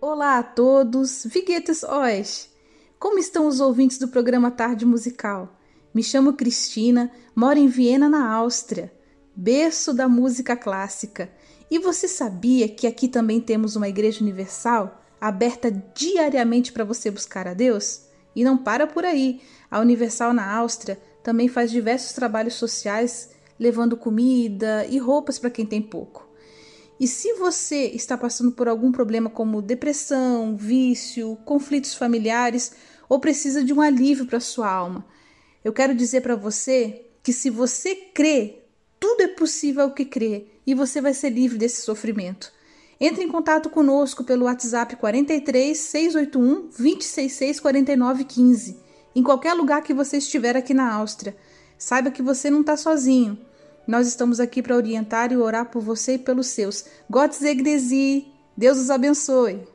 Olá 0.02 0.40
a 0.40 0.44
todos, 0.44 1.26
Viguetes 1.26 1.84
Ois! 1.84 2.50
Como 2.98 3.20
estão 3.20 3.48
os 3.48 3.60
ouvintes 3.60 4.00
do 4.00 4.08
programa 4.08 4.50
Tarde 4.50 4.84
Musical? 4.84 5.56
Me 5.96 6.04
chamo 6.04 6.34
Cristina, 6.34 7.10
moro 7.34 7.58
em 7.58 7.70
Viena, 7.70 8.10
na 8.10 8.30
Áustria, 8.30 8.92
berço 9.34 9.94
da 9.94 10.10
música 10.10 10.54
clássica. 10.54 11.32
E 11.72 11.80
você 11.80 12.06
sabia 12.06 12.68
que 12.68 12.86
aqui 12.86 13.08
também 13.08 13.40
temos 13.40 13.78
uma 13.78 13.88
igreja 13.88 14.22
universal 14.22 15.02
aberta 15.22 15.72
diariamente 15.72 16.74
para 16.74 16.84
você 16.84 17.10
buscar 17.10 17.48
a 17.48 17.54
Deus? 17.54 18.02
E 18.36 18.44
não 18.44 18.58
para 18.58 18.86
por 18.86 19.06
aí. 19.06 19.40
A 19.72 19.80
Universal 19.80 20.34
na 20.34 20.54
Áustria 20.54 21.00
também 21.24 21.48
faz 21.48 21.72
diversos 21.72 22.12
trabalhos 22.12 22.56
sociais, 22.56 23.30
levando 23.58 23.96
comida 23.96 24.86
e 24.90 24.98
roupas 24.98 25.40
para 25.40 25.50
quem 25.50 25.66
tem 25.66 25.82
pouco. 25.82 26.28
E 27.00 27.08
se 27.08 27.36
você 27.36 27.86
está 27.86 28.18
passando 28.18 28.52
por 28.52 28.68
algum 28.68 28.92
problema 28.92 29.30
como 29.30 29.62
depressão, 29.62 30.58
vício, 30.58 31.38
conflitos 31.46 31.94
familiares 31.94 32.74
ou 33.08 33.18
precisa 33.18 33.64
de 33.64 33.72
um 33.72 33.80
alívio 33.80 34.26
para 34.26 34.42
sua 34.42 34.70
alma, 34.70 35.06
eu 35.66 35.74
quero 35.74 35.96
dizer 35.96 36.22
para 36.22 36.36
você 36.36 37.08
que 37.24 37.34
se 37.34 37.50
você 37.50 37.96
crê, 37.96 38.60
tudo 39.00 39.22
é 39.22 39.28
possível 39.28 39.90
que 39.90 40.06
crê 40.06 40.46
e 40.64 40.76
você 40.76 41.02
vai 41.02 41.12
ser 41.12 41.32
livre 41.32 41.58
desse 41.58 41.82
sofrimento. 41.82 42.54
Entre 43.02 43.24
em 43.24 43.28
contato 43.28 43.68
conosco 43.68 44.24
pelo 44.24 44.46
WhatsApp 44.46 44.96
43 44.96 45.76
681 45.76 46.68
266 46.68 47.60
49 47.60 48.26
15, 48.26 48.80
em 49.16 49.24
qualquer 49.24 49.56
lugar 49.56 49.82
que 49.82 49.92
você 49.92 50.18
estiver 50.18 50.56
aqui 50.56 50.72
na 50.72 50.94
Áustria. 50.94 51.36
Saiba 51.80 52.12
que 52.12 52.22
você 52.22 52.52
não 52.52 52.62
está 52.62 52.78
sozinho. 52.78 53.36
Nós 53.88 54.08
estamos 54.08 54.40
aqui 54.40 54.62
para 54.62 54.76
orientar 54.76 55.32
e 55.32 55.38
orar 55.38 55.72
por 55.72 55.82
você 55.82 56.14
e 56.14 56.20
pelos 56.20 56.46
seus. 56.48 56.86
Gott 57.10 57.36
segne. 57.36 58.32
Deus 58.56 58.78
os 58.78 58.92
abençoe. 58.92 59.75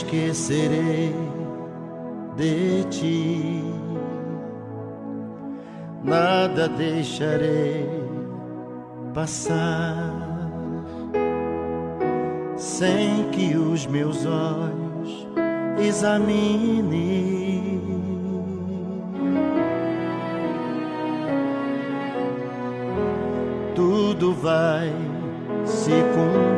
esquecerei 0.00 1.14
de 2.36 2.84
ti. 2.84 3.64
Nada 6.02 6.68
deixarei 6.68 7.86
passar 9.12 10.14
sem 12.56 13.28
que 13.30 13.56
os 13.56 13.86
meus 13.86 14.24
olhos 14.24 15.28
examinem. 15.78 17.20
Tudo 23.74 24.34
vai 24.34 24.92
se 25.64 25.90
cumprir 25.90 26.49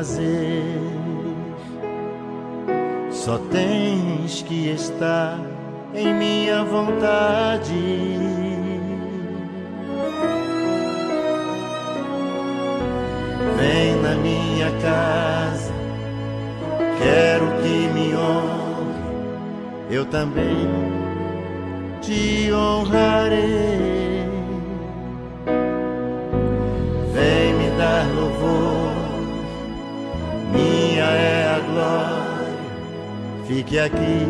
fazer. 0.00 0.64
Só 3.10 3.36
tens 3.50 4.40
que 4.42 4.70
estar 4.70 5.38
em 5.94 6.14
minha 6.14 6.64
vontade. 6.64 7.74
Vem 13.58 13.96
na 14.02 14.14
minha 14.14 14.70
casa, 14.80 15.72
quero 16.98 17.46
que 17.60 17.88
me 17.92 18.16
honre, 18.16 19.96
eu 19.96 20.06
também 20.06 20.66
te 22.00 22.50
honrarei. 22.50 23.89
Fique 33.50 33.80
aqui 33.80 34.28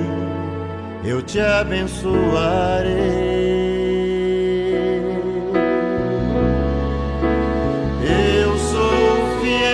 eu 1.05 1.21
te 1.23 1.39
abençoarei. 1.41 2.11
Eu 8.43 8.59
sou 8.59 9.17
fiel, 9.41 9.71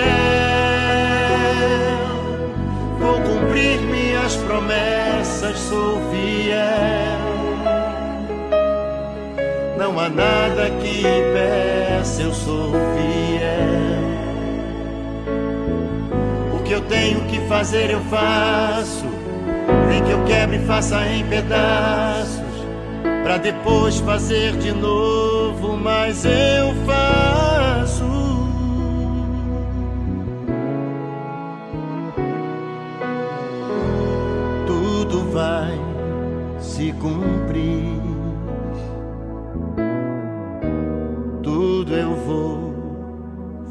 vou 2.99 3.21
cumprir 3.21 3.79
minhas 3.81 4.35
promessas, 4.37 5.57
sou 5.59 6.01
fiel. 6.11 7.19
Não 9.77 9.99
há 9.99 10.09
nada 10.09 10.69
que 10.81 10.99
impeça, 10.99 12.21
eu 12.21 12.33
sou 12.33 12.71
fiel. 12.71 14.07
O 16.53 16.63
que 16.63 16.73
eu 16.73 16.81
tenho 16.81 17.21
que 17.27 17.39
fazer, 17.47 17.91
eu 17.91 18.01
faço 18.05 19.16
que 20.07 20.13
eu 20.13 20.23
quebre 20.23 20.55
e 20.55 20.59
faça 20.59 21.05
em 21.05 21.25
pedaços, 21.25 22.41
para 23.23 23.37
depois 23.37 23.99
fazer 23.99 24.55
de 24.57 24.71
novo, 24.71 25.75
mas 25.75 26.23
eu 26.23 26.73
faço. 26.85 28.05
Tudo 34.65 35.29
vai 35.31 35.77
se 36.59 36.93
cumprir. 36.93 37.97
Tudo 41.43 41.93
eu 41.93 42.15
vou 42.15 42.73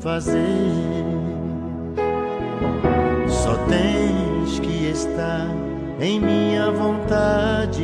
fazer. 0.00 1.05
Em 6.00 6.20
minha 6.20 6.70
vontade. 6.70 7.82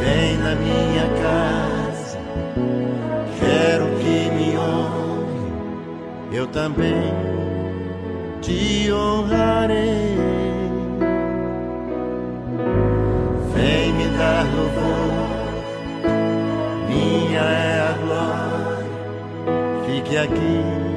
Vem 0.00 0.36
na 0.38 0.54
minha 0.56 1.06
casa, 1.22 2.18
quero 3.38 3.86
que 3.98 4.30
me 4.30 4.56
honre, 4.58 6.36
eu 6.36 6.46
também 6.48 7.12
te 8.40 8.92
honrarei. 8.92 10.16
Vem 13.54 13.92
me 13.92 14.08
dar 14.16 14.44
louvor, 14.54 15.28
minha 16.88 17.40
é 17.40 17.80
a 17.80 17.92
glória, 18.04 18.86
fique 19.86 20.16
aqui 20.16 20.87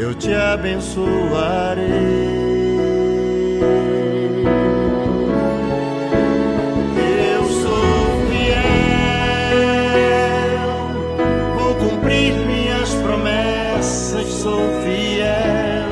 eu 0.00 0.14
te 0.14 0.32
abençoarei. 0.32 1.84
Eu 7.34 7.44
sou 7.44 8.22
fiel, 8.30 8.60
vou 11.54 11.74
cumprir 11.74 12.32
minhas 12.46 12.94
promessas, 12.94 14.26
sou 14.26 14.62
fiel. 14.82 15.90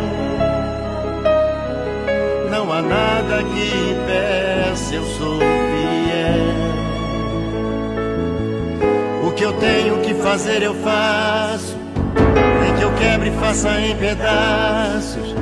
Não 2.51 2.73
há 2.73 2.81
nada 2.81 3.43
que 3.43 3.67
impeça, 3.93 4.95
eu 4.95 5.05
sou 5.19 5.39
fiel. 5.39 5.49
O 9.29 9.33
que 9.33 9.45
eu 9.45 9.53
tenho 9.53 10.01
que 10.01 10.15
fazer, 10.15 10.63
eu 10.63 10.75
faço 10.77 11.78
faça 13.41 13.81
em 13.81 13.97
pedaços, 13.97 15.35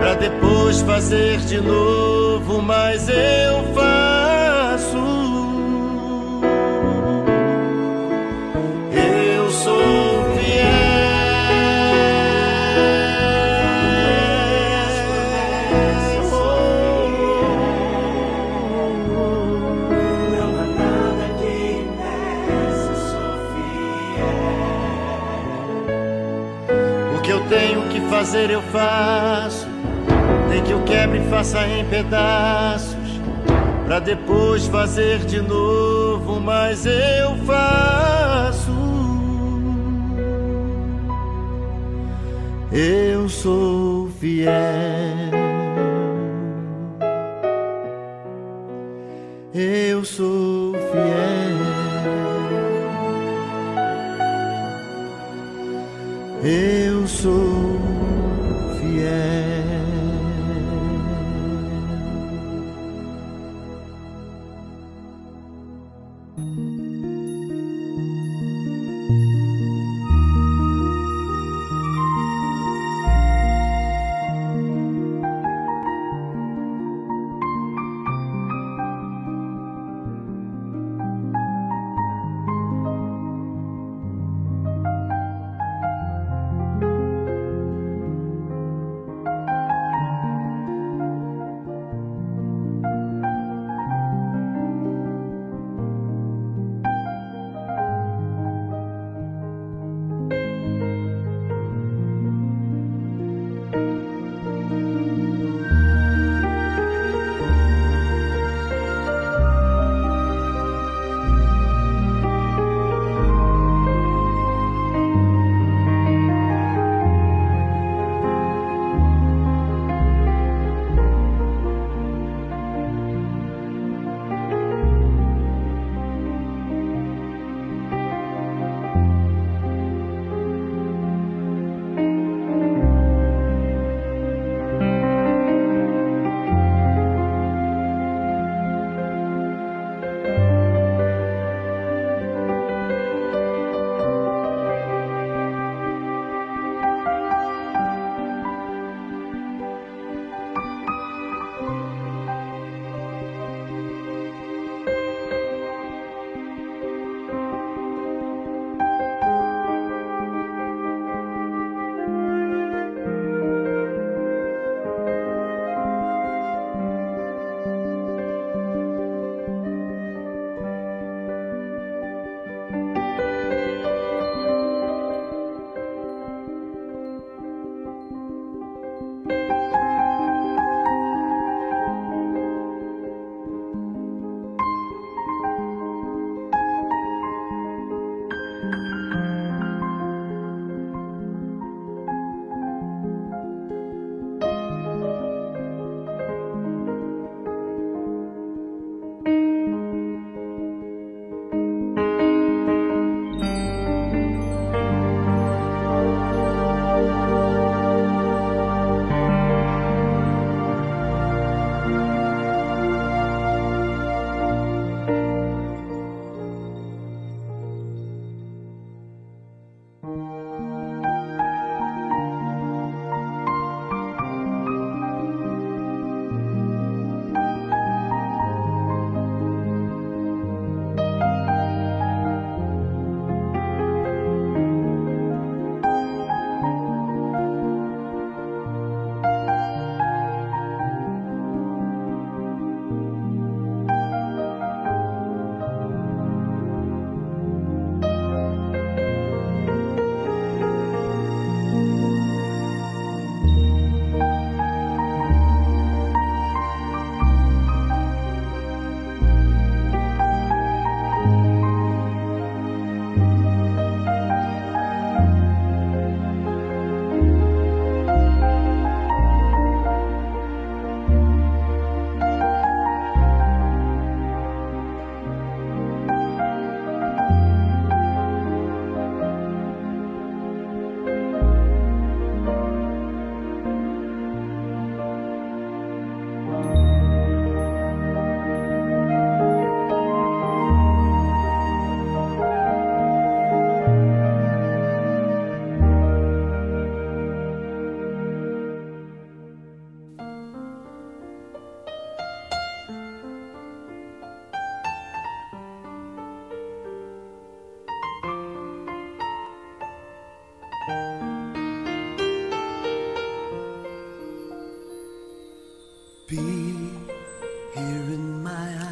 para 0.00 0.14
depois 0.14 0.82
fazer 0.82 1.38
de 1.40 1.60
novo, 1.60 2.60
mas 2.60 3.08
eu 3.08 3.74
faço. 3.74 4.17
Fazer 28.08 28.50
eu 28.50 28.62
faço, 28.62 29.66
nem 30.48 30.62
que 30.62 30.72
eu 30.72 30.82
quebre 30.82 31.18
e 31.18 31.28
faça 31.28 31.66
em 31.66 31.84
pedaços, 31.84 32.96
para 33.86 34.00
depois 34.00 34.66
fazer 34.66 35.18
de 35.20 35.40
novo, 35.40 36.40
mas 36.40 36.86
eu 36.86 37.36
faço. 37.46 38.78
Eu 42.72 43.28
sou 43.28 44.08
fiel. 44.20 44.97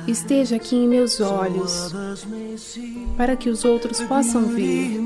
Esteja 0.06 0.56
aqui 0.56 0.76
em 0.76 0.88
meus 0.88 1.20
olhos, 1.20 1.92
para 3.16 3.36
que 3.36 3.48
os 3.48 3.64
outros 3.64 4.00
possam 4.02 4.46
ver 4.46 5.00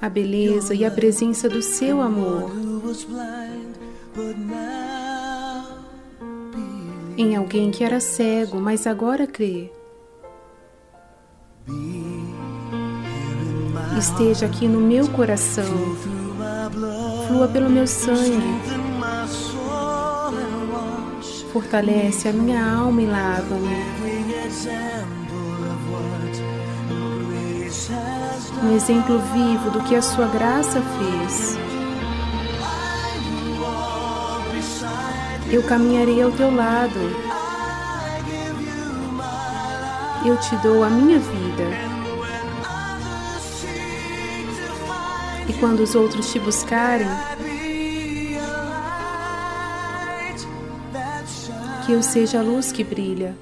a 0.00 0.08
beleza 0.08 0.74
e 0.74 0.84
a 0.84 0.90
presença 0.90 1.48
do 1.48 1.60
seu 1.62 2.00
amor 2.00 2.50
em 7.18 7.34
alguém 7.34 7.72
que 7.72 7.82
era 7.82 7.98
cego, 7.98 8.60
mas 8.60 8.86
agora 8.86 9.26
crê. 9.26 9.72
Esteja 13.98 14.46
aqui 14.46 14.68
no 14.68 14.80
meu 14.80 15.08
coração, 15.08 15.96
flua 17.26 17.48
pelo 17.48 17.68
meu 17.68 17.88
sangue, 17.88 18.77
fortalece 21.52 22.28
a 22.28 22.32
minha 22.32 22.62
alma 22.62 23.02
e 23.02 23.06
lava-me. 23.06 23.68
Um 28.62 28.74
exemplo 28.74 29.18
vivo 29.32 29.70
do 29.70 29.82
que 29.84 29.94
a 29.94 30.02
sua 30.02 30.26
graça 30.26 30.80
fez. 30.80 31.58
Eu 35.50 35.62
caminharei 35.62 36.22
ao 36.22 36.30
teu 36.32 36.54
lado. 36.54 36.98
Eu 40.26 40.36
te 40.36 40.54
dou 40.56 40.84
a 40.84 40.90
minha 40.90 41.18
vida. 41.18 41.88
E 45.48 45.52
quando 45.54 45.80
os 45.80 45.94
outros 45.94 46.30
te 46.30 46.38
buscarem, 46.38 47.08
que 51.88 51.92
eu 51.94 52.02
seja 52.02 52.40
a 52.40 52.42
luz 52.42 52.70
que 52.70 52.84
brilha. 52.84 53.34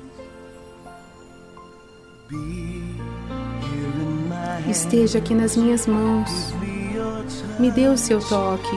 Esteja 4.71 5.19
aqui 5.19 5.35
nas 5.35 5.57
minhas 5.57 5.85
mãos. 5.89 6.55
Me 7.59 7.73
dê 7.73 7.89
o 7.89 7.99
seu 7.99 8.21
toque. 8.21 8.77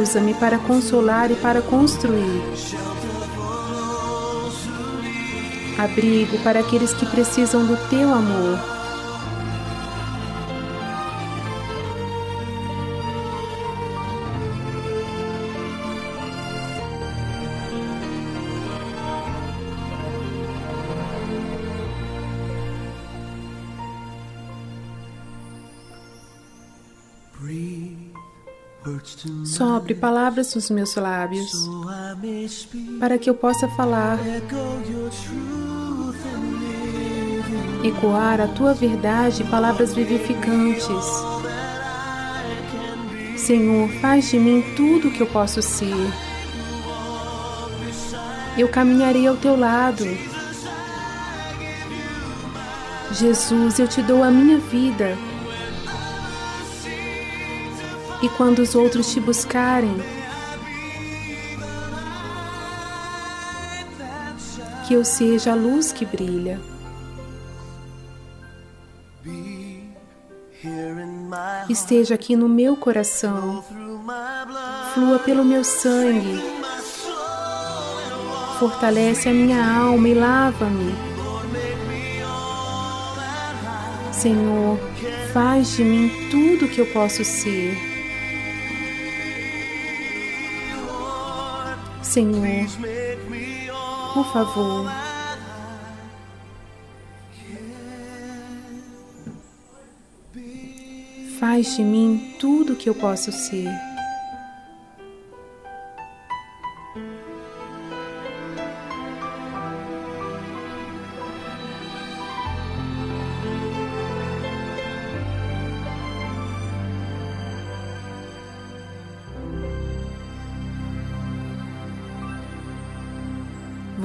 Usa-me 0.00 0.34
para 0.34 0.56
consolar 0.60 1.32
e 1.32 1.34
para 1.34 1.60
construir. 1.60 2.42
Abrigo 5.76 6.38
para 6.44 6.60
aqueles 6.60 6.94
que 6.94 7.06
precisam 7.06 7.66
do 7.66 7.76
teu 7.88 8.14
amor. 8.14 8.79
Sopre 29.44 29.94
palavras 29.94 30.54
nos 30.54 30.68
meus 30.70 30.94
lábios, 30.94 31.50
para 32.98 33.18
que 33.18 33.30
eu 33.30 33.34
possa 33.34 33.68
falar, 33.68 34.18
ecoar 37.82 38.40
a 38.40 38.48
tua 38.48 38.74
verdade, 38.74 39.44
palavras 39.44 39.94
vivificantes. 39.94 41.04
Senhor, 43.36 43.88
faz 44.00 44.30
de 44.30 44.38
mim 44.38 44.62
tudo 44.76 45.08
o 45.08 45.10
que 45.10 45.22
eu 45.22 45.26
posso 45.26 45.62
ser. 45.62 45.94
Eu 48.56 48.68
caminharei 48.68 49.26
ao 49.26 49.36
teu 49.36 49.56
lado. 49.56 50.04
Jesus, 53.12 53.78
eu 53.78 53.88
te 53.88 54.02
dou 54.02 54.22
a 54.22 54.30
minha 54.30 54.58
vida 54.58 55.16
e 58.22 58.28
quando 58.30 58.58
os 58.58 58.74
outros 58.74 59.12
te 59.12 59.20
buscarem, 59.20 59.96
que 64.86 64.94
eu 64.94 65.04
seja 65.04 65.52
a 65.52 65.54
luz 65.54 65.92
que 65.92 66.04
brilha. 66.04 66.60
Esteja 71.68 72.16
aqui 72.16 72.36
no 72.36 72.48
meu 72.48 72.76
coração, 72.76 73.64
flua 74.92 75.18
pelo 75.20 75.44
meu 75.44 75.62
sangue, 75.62 76.42
fortalece 78.58 79.28
a 79.28 79.32
minha 79.32 79.64
alma 79.64 80.08
e 80.08 80.14
lava-me. 80.14 80.92
Senhor, 84.12 84.78
faz 85.32 85.76
de 85.76 85.84
mim 85.84 86.10
tudo 86.30 86.66
o 86.66 86.68
que 86.68 86.80
eu 86.80 86.86
posso 86.86 87.24
ser. 87.24 87.89
Senhor, 92.10 92.66
por 94.12 94.32
favor, 94.32 94.90
faz 101.38 101.76
de 101.76 101.84
mim 101.84 102.34
tudo 102.40 102.72
o 102.72 102.76
que 102.76 102.88
eu 102.88 102.96
posso 102.96 103.30
ser. 103.30 103.89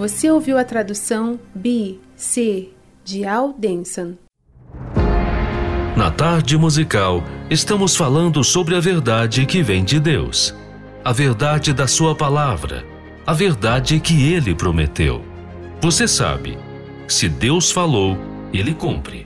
Você 0.07 0.29
ouviu 0.29 0.55
a 0.59 0.63
tradução 0.63 1.39
B, 1.55 1.97
C, 2.15 2.69
de 3.03 3.25
Al 3.25 3.51
Denson. 3.57 4.13
Na 5.97 6.11
tarde 6.11 6.55
musical, 6.59 7.23
estamos 7.49 7.95
falando 7.95 8.43
sobre 8.43 8.75
a 8.75 8.79
verdade 8.79 9.47
que 9.47 9.63
vem 9.63 9.83
de 9.83 9.99
Deus. 9.99 10.53
A 11.03 11.11
verdade 11.11 11.73
da 11.73 11.87
Sua 11.87 12.13
palavra. 12.13 12.85
A 13.25 13.33
verdade 13.33 13.99
que 13.99 14.31
Ele 14.31 14.53
prometeu. 14.53 15.25
Você 15.81 16.07
sabe, 16.07 16.55
se 17.07 17.27
Deus 17.27 17.71
falou, 17.71 18.15
Ele 18.53 18.75
cumpre. 18.75 19.23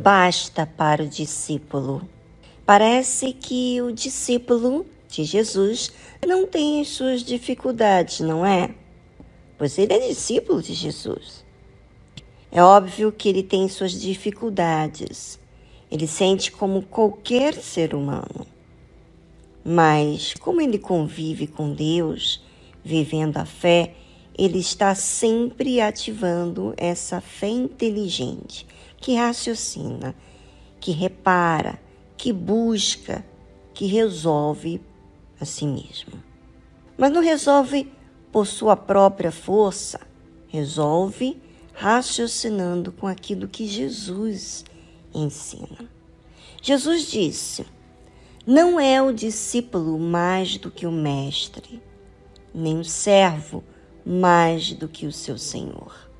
Basta 0.00 0.66
para 0.66 1.02
o 1.02 1.08
discípulo? 1.08 2.08
Parece 2.64 3.34
que 3.34 3.82
o 3.82 3.92
discípulo 3.92 4.86
de 5.08 5.24
Jesus 5.24 5.92
não 6.26 6.46
tem 6.46 6.80
as 6.80 6.88
suas 6.88 7.22
dificuldades, 7.22 8.20
não 8.20 8.46
é? 8.46 8.74
Pois 9.58 9.76
ele 9.76 9.92
é 9.92 10.08
discípulo 10.08 10.62
de 10.62 10.72
Jesus. 10.72 11.44
É 12.50 12.62
óbvio 12.62 13.12
que 13.12 13.28
ele 13.28 13.42
tem 13.42 13.68
suas 13.68 13.92
dificuldades. 13.92 15.38
Ele 15.90 16.06
sente 16.06 16.50
como 16.50 16.82
qualquer 16.82 17.54
ser 17.54 17.94
humano. 17.94 18.46
Mas, 19.62 20.32
como 20.32 20.62
ele 20.62 20.78
convive 20.78 21.46
com 21.46 21.74
Deus, 21.74 22.42
vivendo 22.82 23.36
a 23.36 23.44
fé, 23.44 23.92
ele 24.38 24.58
está 24.58 24.94
sempre 24.94 25.78
ativando 25.78 26.72
essa 26.78 27.20
fé 27.20 27.48
inteligente 27.48 28.66
que 29.00 29.16
raciocina, 29.16 30.14
que 30.78 30.92
repara, 30.92 31.80
que 32.16 32.32
busca, 32.32 33.24
que 33.72 33.86
resolve 33.86 34.80
a 35.40 35.44
si 35.44 35.66
mesmo. 35.66 36.22
Mas 36.96 37.10
não 37.10 37.22
resolve 37.22 37.90
por 38.30 38.46
sua 38.46 38.76
própria 38.76 39.32
força, 39.32 40.00
resolve 40.48 41.40
raciocinando 41.72 42.92
com 42.92 43.06
aquilo 43.06 43.48
que 43.48 43.66
Jesus 43.66 44.64
ensina. 45.14 45.88
Jesus 46.60 47.10
disse: 47.10 47.64
Não 48.46 48.78
é 48.78 49.00
o 49.00 49.12
discípulo 49.12 49.98
mais 49.98 50.58
do 50.58 50.70
que 50.70 50.86
o 50.86 50.92
mestre, 50.92 51.82
nem 52.54 52.78
o 52.78 52.84
servo 52.84 53.64
mais 54.04 54.72
do 54.72 54.88
que 54.88 55.06
o 55.06 55.12
seu 55.12 55.38
senhor. 55.38 56.10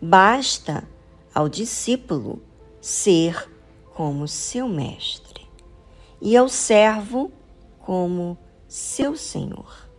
Basta 0.00 0.88
ao 1.34 1.48
discípulo 1.48 2.42
ser 2.80 3.50
como 3.94 4.26
seu 4.26 4.68
mestre 4.68 5.46
e 6.20 6.36
ao 6.36 6.48
servo 6.48 7.30
como 7.80 8.38
seu 8.68 9.16
senhor. 9.16 9.90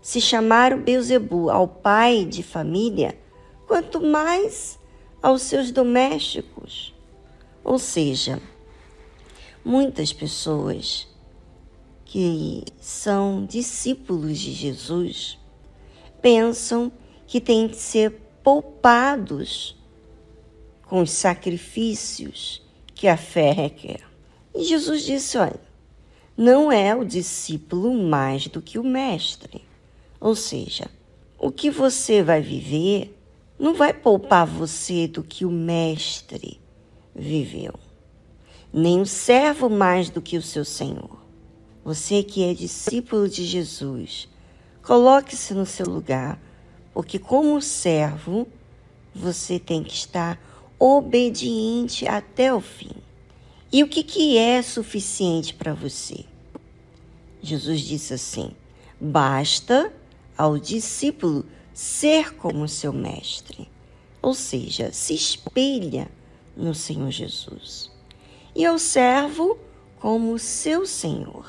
se 0.00 0.20
chamaram 0.22 0.80
Beuzebu 0.80 1.50
ao 1.50 1.68
pai 1.68 2.24
de 2.24 2.42
família, 2.42 3.18
quanto 3.66 4.00
mais 4.00 4.78
aos 5.22 5.42
seus 5.42 5.70
domésticos. 5.70 6.94
Ou 7.62 7.78
seja, 7.78 8.40
muitas 9.62 10.10
pessoas 10.10 11.06
que 12.06 12.64
são 12.80 13.44
discípulos 13.44 14.38
de 14.38 14.52
Jesus 14.52 15.38
pensam 16.22 16.90
que 17.26 17.38
têm 17.38 17.68
que 17.68 17.76
ser 17.76 18.10
poupados 18.42 19.77
com 20.88 21.02
os 21.02 21.10
sacrifícios 21.10 22.62
que 22.94 23.06
a 23.06 23.16
fé 23.16 23.52
requer. 23.52 24.00
E 24.54 24.64
Jesus 24.64 25.04
disse: 25.04 25.36
olha, 25.36 25.60
não 26.36 26.72
é 26.72 26.96
o 26.96 27.04
discípulo 27.04 27.92
mais 27.94 28.48
do 28.48 28.62
que 28.62 28.78
o 28.78 28.84
mestre. 28.84 29.62
Ou 30.18 30.34
seja, 30.34 30.90
o 31.38 31.52
que 31.52 31.70
você 31.70 32.22
vai 32.22 32.40
viver 32.40 33.14
não 33.58 33.74
vai 33.74 33.92
poupar 33.92 34.46
você 34.46 35.06
do 35.06 35.22
que 35.22 35.44
o 35.44 35.50
mestre 35.50 36.60
viveu, 37.14 37.74
nem 38.72 39.00
o 39.00 39.06
servo 39.06 39.68
mais 39.68 40.10
do 40.10 40.22
que 40.22 40.36
o 40.36 40.42
seu 40.42 40.64
senhor. 40.64 41.18
Você 41.84 42.22
que 42.22 42.44
é 42.44 42.54
discípulo 42.54 43.28
de 43.28 43.44
Jesus, 43.44 44.28
coloque-se 44.82 45.54
no 45.54 45.66
seu 45.66 45.86
lugar, 45.86 46.40
porque 46.92 47.18
como 47.18 47.60
servo, 47.60 48.46
você 49.14 49.58
tem 49.58 49.82
que 49.82 49.94
estar 49.94 50.38
obediente 50.78 52.06
até 52.06 52.52
o 52.54 52.60
fim. 52.60 52.92
E 53.70 53.82
o 53.82 53.88
que, 53.88 54.02
que 54.02 54.38
é 54.38 54.62
suficiente 54.62 55.52
para 55.52 55.74
você? 55.74 56.24
Jesus 57.42 57.80
disse 57.80 58.14
assim: 58.14 58.52
basta 59.00 59.92
ao 60.36 60.58
discípulo 60.58 61.44
ser 61.72 62.34
como 62.34 62.68
seu 62.68 62.92
mestre, 62.92 63.68
ou 64.20 64.34
seja, 64.34 64.92
se 64.92 65.14
espelha 65.14 66.10
no 66.56 66.74
Senhor 66.74 67.10
Jesus, 67.10 67.90
e 68.54 68.64
ao 68.64 68.78
servo 68.78 69.58
como 70.00 70.38
seu 70.38 70.86
Senhor. 70.86 71.46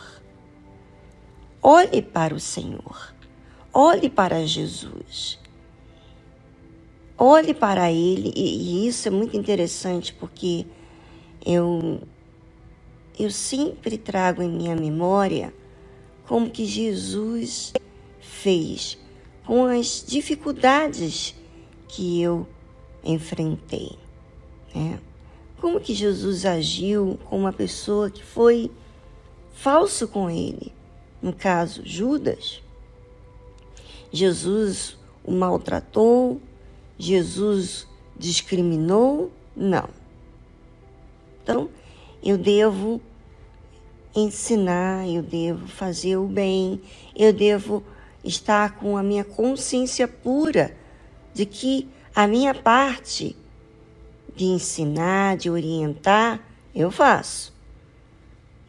Olhe 1.62 2.02
para 2.02 2.34
o 2.34 2.40
Senhor, 2.40 3.14
olhe 3.74 4.10
para 4.10 4.46
Jesus, 4.46 5.40
olhe 7.20 7.54
para 7.54 7.92
Ele, 7.92 8.32
e, 8.36 8.86
e 8.86 8.88
isso 8.88 9.08
é 9.08 9.12
muito 9.12 9.36
interessante 9.36 10.14
porque 10.14 10.66
eu, 11.46 12.02
eu 13.20 13.30
sempre 13.30 13.98
trago 13.98 14.42
em 14.42 14.50
minha 14.50 14.76
memória 14.76 15.54
como 16.26 16.50
que 16.50 16.66
Jesus 16.66 17.74
fez 18.22 18.98
com 19.46 19.66
as 19.66 20.04
dificuldades 20.08 21.36
que 21.88 22.22
eu 22.22 22.48
enfrentei. 23.04 23.98
Né? 24.74 25.00
Como 25.60 25.80
que 25.80 25.94
Jesus 25.94 26.46
agiu 26.46 27.20
com 27.26 27.40
uma 27.40 27.52
pessoa 27.52 28.10
que 28.10 28.24
foi 28.24 28.72
falso 29.52 30.08
com 30.08 30.30
ele? 30.30 30.72
No 31.22 31.34
caso, 31.34 31.82
Judas. 31.84 32.62
Jesus 34.12 34.98
o 35.24 35.32
maltratou? 35.32 36.40
Jesus 37.00 37.88
discriminou? 38.18 39.32
Não. 39.56 39.90
Então, 41.42 41.70
eu 42.22 42.38
devo 42.38 43.02
ensinar, 44.14 45.08
eu 45.08 45.24
devo 45.24 45.66
fazer 45.68 46.18
o 46.18 46.28
bem, 46.28 46.82
eu 47.16 47.32
devo 47.32 47.82
estar 48.24 48.76
com 48.76 48.98
a 48.98 49.04
minha 49.04 49.24
consciência 49.24 50.08
pura 50.08 50.76
de 51.34 51.46
que 51.46 51.88
a 52.14 52.28
minha 52.28 52.54
parte 52.54 53.36
de 54.36 54.46
ensinar, 54.46 55.38
de 55.38 55.50
orientar, 55.50 56.42
eu 56.76 56.92
faço. 56.92 57.54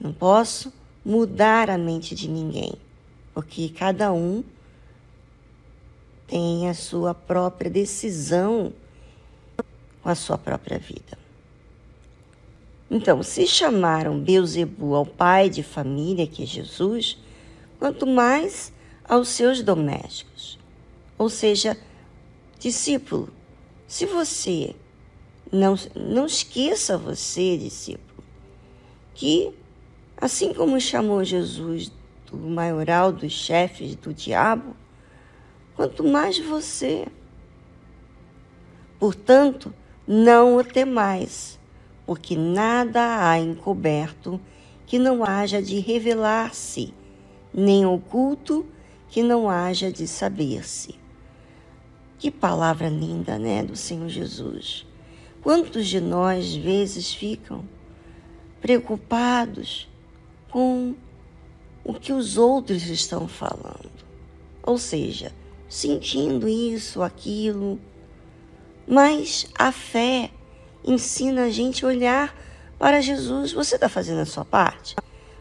Não 0.00 0.12
posso 0.12 0.72
mudar 1.04 1.68
a 1.68 1.76
mente 1.76 2.14
de 2.14 2.28
ninguém, 2.28 2.74
porque 3.34 3.68
cada 3.70 4.12
um 4.12 4.44
tem 6.30 6.68
a 6.68 6.74
sua 6.74 7.12
própria 7.12 7.68
decisão 7.68 8.72
com 10.00 10.08
a 10.08 10.14
sua 10.14 10.38
própria 10.38 10.78
vida. 10.78 11.18
Então, 12.88 13.20
se 13.20 13.48
chamaram 13.48 14.20
Beuzebu 14.20 14.94
ao 14.94 15.04
pai 15.04 15.50
de 15.50 15.64
família, 15.64 16.28
que 16.28 16.44
é 16.44 16.46
Jesus, 16.46 17.18
quanto 17.80 18.06
mais 18.06 18.72
aos 19.04 19.28
seus 19.28 19.60
domésticos. 19.60 20.56
Ou 21.18 21.28
seja, 21.28 21.76
discípulo, 22.60 23.28
se 23.88 24.06
você 24.06 24.76
não, 25.50 25.74
não 25.96 26.26
esqueça 26.26 26.96
você, 26.96 27.58
discípulo, 27.58 28.24
que 29.14 29.52
assim 30.16 30.54
como 30.54 30.80
chamou 30.80 31.24
Jesus 31.24 31.90
do 32.30 32.36
maioral 32.36 33.10
dos 33.10 33.32
chefes 33.32 33.96
do 33.96 34.14
diabo, 34.14 34.76
quanto 35.80 36.04
mais 36.04 36.38
você. 36.38 37.06
Portanto, 38.98 39.72
não 40.06 40.58
o 40.58 40.62
temais 40.62 41.58
porque 42.04 42.36
nada 42.36 43.26
há 43.26 43.38
encoberto 43.38 44.38
que 44.84 44.98
não 44.98 45.24
haja 45.24 45.62
de 45.62 45.78
revelar-se, 45.78 46.92
nem 47.54 47.86
oculto 47.86 48.66
que 49.08 49.22
não 49.22 49.48
haja 49.48 49.90
de 49.90 50.06
saber-se. 50.06 50.96
Que 52.18 52.30
palavra 52.30 52.90
linda, 52.90 53.38
né, 53.38 53.62
do 53.62 53.74
Senhor 53.74 54.10
Jesus. 54.10 54.86
Quantos 55.42 55.86
de 55.86 55.98
nós 55.98 56.54
vezes 56.54 57.14
ficam 57.14 57.64
preocupados 58.60 59.88
com 60.50 60.94
o 61.82 61.94
que 61.94 62.12
os 62.12 62.36
outros 62.36 62.86
estão 62.86 63.26
falando? 63.26 63.88
Ou 64.62 64.76
seja, 64.76 65.32
sentindo 65.70 66.48
isso, 66.48 67.00
aquilo. 67.00 67.80
Mas 68.86 69.46
a 69.56 69.70
fé 69.70 70.30
ensina 70.84 71.44
a 71.44 71.50
gente 71.50 71.84
a 71.84 71.88
olhar 71.88 72.36
para 72.76 73.00
Jesus. 73.00 73.52
Você 73.52 73.76
está 73.76 73.88
fazendo 73.88 74.20
a 74.20 74.26
sua 74.26 74.44
parte? 74.44 74.96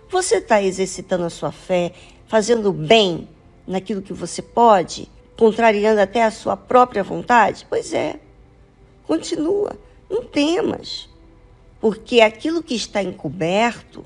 Você 0.08 0.36
está 0.36 0.62
exercitando 0.62 1.24
a 1.26 1.30
sua 1.30 1.52
fé, 1.52 1.94
fazendo 2.28 2.72
bem 2.72 3.28
naquilo 3.66 4.04
que 4.04 4.14
você 4.14 4.42
pode, 4.42 5.10
contrariando 5.36 6.00
até 6.00 6.24
a 6.24 6.32
sua 6.32 6.56
própria 6.56 7.04
vontade? 7.04 7.66
Pois 7.68 7.92
é. 7.92 8.20
Continua. 9.08 9.76
Não 10.08 10.24
temas. 10.24 11.10
Porque 11.82 12.22
aquilo 12.22 12.62
que 12.62 12.76
está 12.76 13.02
encoberto, 13.02 14.06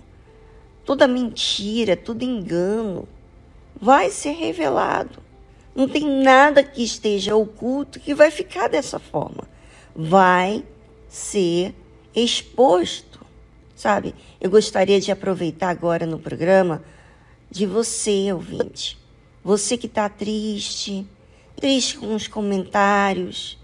toda 0.86 1.08
mentira, 1.08 1.98
todo 1.98 2.24
engano, 2.24 3.08
vai 3.76 4.10
ser 4.10 4.32
revelado. 4.32 5.33
Não 5.76 5.88
tem 5.88 6.06
nada 6.24 6.64
que 6.64 6.84
esteja 6.84 7.36
oculto 7.36 8.00
que 8.00 8.14
vai 8.14 8.30
ficar 8.30 8.68
dessa 8.68 9.00
forma. 9.00 9.48
Vai 9.96 10.64
ser 11.10 11.74
exposto, 12.16 13.20
sabe? 13.76 14.14
Eu 14.40 14.50
gostaria 14.50 15.00
de 15.00 15.12
aproveitar 15.12 15.70
agora 15.70 16.06
no 16.06 16.20
programa 16.20 16.84
de 17.50 17.66
você, 17.66 18.32
ouvinte. 18.32 18.98
Você 19.44 19.78
que 19.78 19.88
está 19.88 20.08
triste, 20.10 21.06
triste 21.56 21.98
com 21.98 22.16
os 22.16 22.28
comentários, 22.28 23.58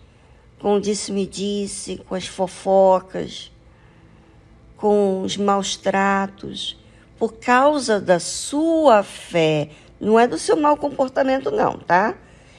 com 0.59 0.75
o 0.75 0.81
disse-me-disse, 0.81 1.93
-disse, 1.93 2.03
com 2.03 2.15
as 2.15 2.25
fofocas, 2.25 3.51
com 4.75 5.21
os 5.21 5.37
maus 5.37 5.75
tratos, 5.75 6.77
por 7.17 7.33
causa 7.33 7.99
da 7.99 8.19
sua 8.19 9.03
fé. 9.03 9.69
Não 9.99 10.19
é 10.19 10.27
do 10.27 10.37
seu 10.37 10.55
mau 10.55 10.77
comportamento, 10.77 11.51
não, 11.51 11.77
tá? 11.77 12.15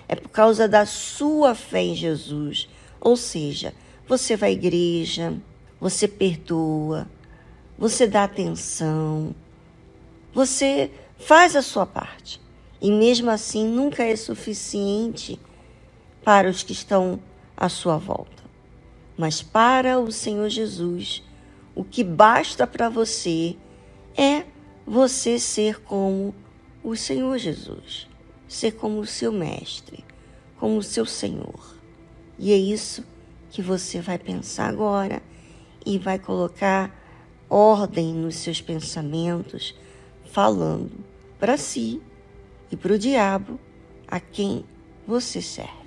É 0.06 0.14
por 0.14 0.28
causa 0.28 0.68
da 0.68 0.84
sua 0.84 1.54
fé 1.54 1.82
em 1.82 1.94
Jesus. 1.94 2.68
Ou 3.00 3.16
seja, 3.16 3.72
você 4.06 4.36
vai 4.36 4.50
à 4.50 4.52
igreja, 4.52 5.34
você 5.80 6.06
perdoa, 6.06 7.08
você 7.78 8.06
dá 8.06 8.24
atenção, 8.24 9.34
você 10.34 10.90
faz 11.16 11.56
a 11.56 11.62
sua 11.62 11.86
parte. 11.86 12.40
E 12.80 12.90
mesmo 12.90 13.30
assim 13.30 13.66
nunca 13.66 14.02
é 14.02 14.16
suficiente 14.16 15.38
para 16.24 16.48
os 16.48 16.62
que 16.62 16.72
estão 16.72 17.20
à 17.56 17.68
sua 17.68 17.96
volta. 17.96 18.42
Mas 19.16 19.42
para 19.42 19.98
o 19.98 20.10
Senhor 20.10 20.48
Jesus, 20.48 21.22
o 21.74 21.84
que 21.84 22.02
basta 22.02 22.66
para 22.66 22.88
você 22.88 23.56
é 24.16 24.44
você 24.86 25.38
ser 25.38 25.80
como 25.82 26.34
o 26.82 26.96
Senhor 26.96 27.36
Jesus, 27.38 28.08
ser 28.48 28.72
como 28.72 29.00
o 29.00 29.06
seu 29.06 29.30
mestre, 29.30 30.04
como 30.58 30.78
o 30.78 30.82
seu 30.82 31.04
Senhor. 31.04 31.76
E 32.38 32.52
é 32.52 32.56
isso 32.56 33.04
que 33.50 33.60
você 33.60 34.00
vai 34.00 34.18
pensar 34.18 34.68
agora 34.68 35.22
e 35.84 35.98
vai 35.98 36.18
colocar 36.18 36.96
ordem 37.48 38.14
nos 38.14 38.36
seus 38.36 38.60
pensamentos, 38.60 39.74
falando 40.24 40.92
para 41.38 41.56
si 41.56 42.00
e 42.70 42.76
para 42.76 42.94
o 42.94 42.98
diabo 42.98 43.58
a 44.06 44.20
quem 44.20 44.64
você 45.06 45.42
serve. 45.42 45.79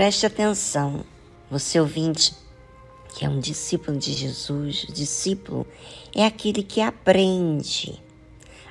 Preste 0.00 0.24
atenção, 0.24 1.04
você 1.50 1.78
ouvinte, 1.78 2.32
que 3.14 3.22
é 3.22 3.28
um 3.28 3.38
discípulo 3.38 3.98
de 3.98 4.14
Jesus. 4.14 4.84
O 4.84 4.92
discípulo 4.94 5.66
é 6.16 6.24
aquele 6.24 6.62
que 6.62 6.80
aprende, 6.80 8.00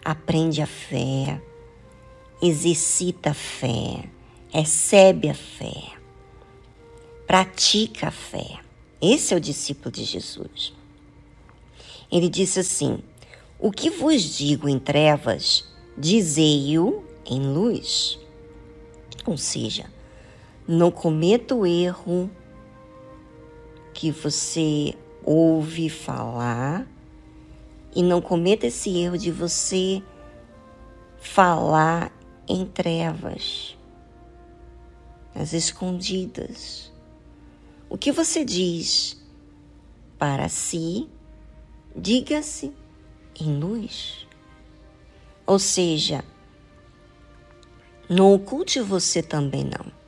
aprende 0.03 0.59
a 0.59 0.65
fé, 0.65 1.39
exercita 2.41 3.29
a 3.29 3.33
fé, 3.35 4.09
recebe 4.49 5.29
a 5.29 5.35
fé, 5.35 5.91
pratica 7.27 8.07
a 8.07 8.11
fé. 8.11 8.57
Esse 8.99 9.31
é 9.31 9.37
o 9.37 9.39
discípulo 9.39 9.91
de 9.91 10.05
Jesus. 10.05 10.73
Ele 12.11 12.27
disse 12.27 12.59
assim: 12.59 13.03
O 13.59 13.71
que 13.71 13.91
vos 13.91 14.23
digo 14.35 14.67
em 14.67 14.79
trevas, 14.79 15.63
dizei-o 15.95 17.03
em 17.23 17.39
luz. 17.53 18.17
Ou 19.27 19.37
seja, 19.37 19.85
não 20.71 20.91
cometa 20.91 21.55
o 21.55 21.65
erro 21.65 22.29
que 23.91 24.11
você 24.11 24.93
ouve 25.23 25.89
falar 25.89 26.87
e 27.95 28.03
não 28.03 28.21
cometa 28.21 28.67
esse 28.67 28.95
erro 28.95 29.17
de 29.17 29.31
você 29.31 30.03
falar 31.17 32.15
em 32.47 32.67
trevas, 32.67 33.75
nas 35.33 35.53
escondidas. 35.53 36.93
O 37.89 37.97
que 37.97 38.11
você 38.11 38.45
diz 38.45 39.19
para 40.19 40.47
si, 40.49 41.09
diga-se 41.95 42.71
em 43.41 43.59
luz. 43.59 44.27
Ou 45.47 45.57
seja, 45.57 46.23
não 48.07 48.35
oculte 48.35 48.79
você 48.79 49.23
também 49.23 49.63
não. 49.63 49.98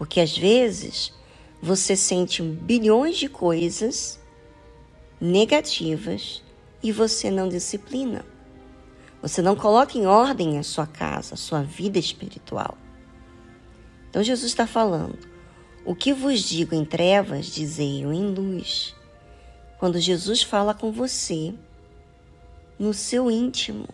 Porque 0.00 0.18
às 0.18 0.34
vezes 0.34 1.12
você 1.60 1.94
sente 1.94 2.40
bilhões 2.40 3.18
de 3.18 3.28
coisas 3.28 4.18
negativas 5.20 6.42
e 6.82 6.90
você 6.90 7.30
não 7.30 7.50
disciplina. 7.50 8.24
Você 9.20 9.42
não 9.42 9.54
coloca 9.54 9.98
em 9.98 10.06
ordem 10.06 10.58
a 10.58 10.62
sua 10.62 10.86
casa, 10.86 11.34
a 11.34 11.36
sua 11.36 11.62
vida 11.62 11.98
espiritual. 11.98 12.78
Então 14.08 14.22
Jesus 14.22 14.50
está 14.50 14.66
falando: 14.66 15.18
o 15.84 15.94
que 15.94 16.14
vos 16.14 16.40
digo 16.40 16.74
em 16.74 16.82
trevas, 16.82 17.48
dizei-o 17.48 18.10
em 18.10 18.32
luz. 18.32 18.96
Quando 19.78 20.00
Jesus 20.00 20.42
fala 20.42 20.72
com 20.72 20.90
você, 20.90 21.52
no 22.78 22.94
seu 22.94 23.30
íntimo, 23.30 23.86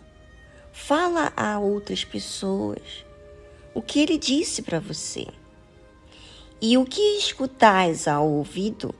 fala 0.71 1.33
a 1.35 1.59
outras 1.59 2.05
pessoas 2.05 3.05
o 3.73 3.81
que 3.81 3.99
ele 3.99 4.17
disse 4.17 4.61
para 4.61 4.79
você. 4.79 5.27
E 6.61 6.77
o 6.77 6.85
que 6.85 7.17
escutais 7.17 8.07
ao 8.07 8.27
ouvido, 8.27 8.93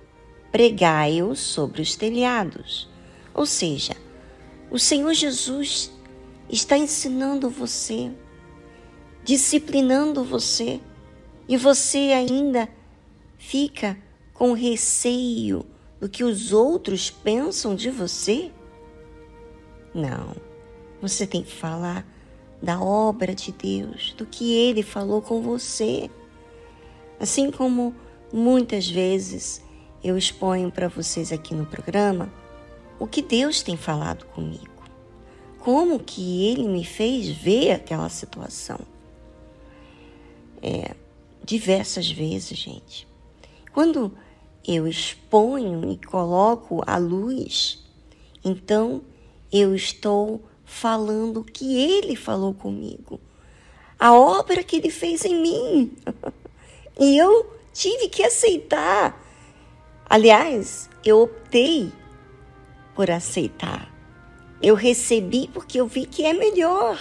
pregai-o 0.52 1.36
sobre 1.36 1.82
os 1.82 1.96
telhados. 1.96 2.90
Ou 3.34 3.46
seja, 3.46 3.96
o 4.70 4.78
Senhor 4.78 5.14
Jesus 5.14 5.92
está 6.50 6.78
ensinando 6.78 7.50
você, 7.50 8.12
disciplinando 9.24 10.24
você, 10.24 10.80
e 11.48 11.58
você 11.58 12.12
ainda 12.14 12.70
fica 13.38 13.98
com 14.34 14.54
receio 14.54 15.66
do 16.00 16.08
que 16.08 16.24
os 16.24 16.52
outros 16.52 17.10
pensam 17.10 17.76
de 17.76 17.90
você? 17.90 18.52
Não, 19.94 20.36
você 21.02 21.26
tem 21.26 21.42
que 21.42 21.52
falar 21.52 22.06
da 22.62 22.82
obra 22.82 23.34
de 23.34 23.52
Deus, 23.52 24.14
do 24.18 24.26
que 24.26 24.54
Ele 24.54 24.84
falou 24.84 25.22
com 25.22 25.42
você. 25.42 26.10
Assim 27.20 27.50
como 27.50 27.96
muitas 28.32 28.88
vezes 28.88 29.62
eu 30.04 30.18
exponho 30.18 30.72
para 30.72 30.88
vocês 30.88 31.32
aqui 31.32 31.54
no 31.54 31.66
programa 31.66 32.32
o 33.00 33.08
que 33.08 33.22
Deus 33.22 33.62
tem 33.62 33.76
falado 33.76 34.26
comigo, 34.28 34.84
como 35.60 36.00
que 36.00 36.48
Ele 36.48 36.68
me 36.68 36.84
fez 36.84 37.30
ver 37.30 37.72
aquela 37.72 38.10
situação. 38.10 38.80
É, 40.62 40.96
diversas 41.44 42.12
vezes, 42.12 42.58
gente. 42.58 43.08
Quando 43.72 44.12
eu 44.68 44.88
exponho 44.88 45.92
e 45.92 45.98
coloco 45.98 46.84
a 46.86 46.98
luz, 46.98 47.84
então 48.44 49.02
eu 49.52 49.76
estou 49.76 50.44
falando 50.66 51.42
o 51.42 51.44
que 51.44 51.78
Ele 51.78 52.16
falou 52.16 52.54
comigo, 52.54 53.20
a 54.00 54.14
obra 54.14 54.64
que 54.64 54.76
Ele 54.76 54.90
fez 54.90 55.26
em 55.26 55.42
mim. 55.42 55.92
E 57.00 57.18
eu 57.18 57.54
tive 57.74 58.10
que 58.10 58.24
aceitar. 58.24 59.22
Aliás, 60.10 60.90
eu 61.06 61.22
optei 61.22 61.92
por 62.96 63.12
aceitar. 63.12 63.94
Eu 64.62 64.74
recebi 64.74 65.50
porque 65.54 65.80
eu 65.80 65.88
vi 65.88 66.06
que 66.06 66.26
é 66.26 66.34
melhor. 66.34 67.00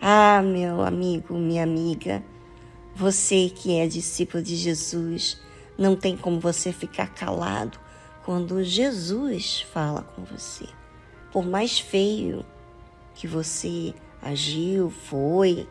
Ah, 0.00 0.40
meu 0.42 0.82
amigo, 0.82 1.34
minha 1.34 1.62
amiga, 1.62 2.22
você 2.94 3.50
que 3.54 3.78
é 3.78 3.86
discípulo 3.86 4.42
de 4.42 4.56
Jesus, 4.56 5.40
não 5.76 5.96
tem 5.96 6.16
como 6.16 6.40
você 6.40 6.72
ficar 6.72 7.08
calado 7.08 7.78
quando 8.24 8.62
Jesus 8.62 9.60
fala 9.72 10.02
com 10.02 10.24
você. 10.24 10.66
Por 11.30 11.44
mais 11.44 11.78
feio 11.78 12.44
que 13.14 13.26
você 13.26 13.92
agiu, 14.22 14.90
foi, 14.90 15.68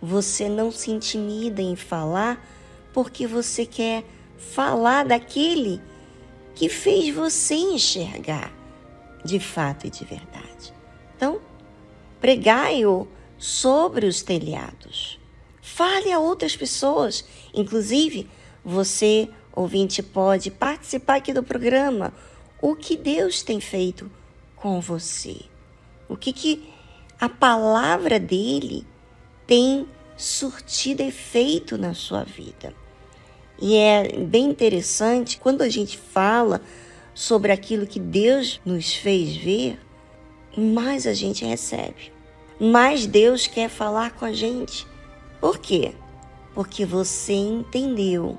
você 0.00 0.48
não 0.48 0.70
se 0.70 0.90
intimida 0.90 1.60
em 1.60 1.76
falar 1.76 2.44
porque 2.92 3.26
você 3.26 3.66
quer 3.66 4.04
falar 4.36 5.04
daquele 5.04 5.80
que 6.54 6.68
fez 6.68 7.14
você 7.14 7.54
enxergar 7.54 8.52
de 9.24 9.38
fato 9.38 9.86
e 9.86 9.90
de 9.90 10.04
verdade. 10.04 10.72
Então, 11.16 11.40
pregai-o 12.20 13.06
sobre 13.38 14.06
os 14.06 14.22
telhados. 14.22 15.18
Fale 15.60 16.10
a 16.12 16.18
outras 16.18 16.56
pessoas, 16.56 17.24
inclusive 17.54 18.28
você, 18.64 19.28
ouvinte, 19.52 20.02
pode 20.02 20.50
participar 20.50 21.16
aqui 21.16 21.32
do 21.32 21.42
programa. 21.42 22.12
O 22.60 22.74
que 22.74 22.96
Deus 22.96 23.42
tem 23.42 23.60
feito 23.60 24.10
com 24.56 24.80
você? 24.80 25.36
O 26.08 26.16
que, 26.16 26.32
que 26.32 26.68
a 27.18 27.28
palavra 27.28 28.18
dele 28.18 28.86
tem 29.50 29.84
surtido 30.16 31.02
efeito 31.02 31.76
na 31.76 31.92
sua 31.92 32.22
vida? 32.22 32.72
E 33.60 33.76
é 33.76 34.16
bem 34.16 34.44
interessante 34.44 35.38
quando 35.38 35.62
a 35.62 35.68
gente 35.68 35.98
fala 35.98 36.62
sobre 37.12 37.50
aquilo 37.50 37.84
que 37.84 37.98
Deus 37.98 38.60
nos 38.64 38.94
fez 38.94 39.36
ver, 39.36 39.76
mais 40.56 41.04
a 41.04 41.12
gente 41.14 41.44
recebe. 41.44 42.12
Mais 42.60 43.06
Deus 43.06 43.48
quer 43.48 43.68
falar 43.68 44.12
com 44.12 44.24
a 44.24 44.32
gente. 44.32 44.86
Por 45.40 45.58
quê? 45.58 45.94
Porque 46.54 46.86
você 46.86 47.32
entendeu 47.32 48.38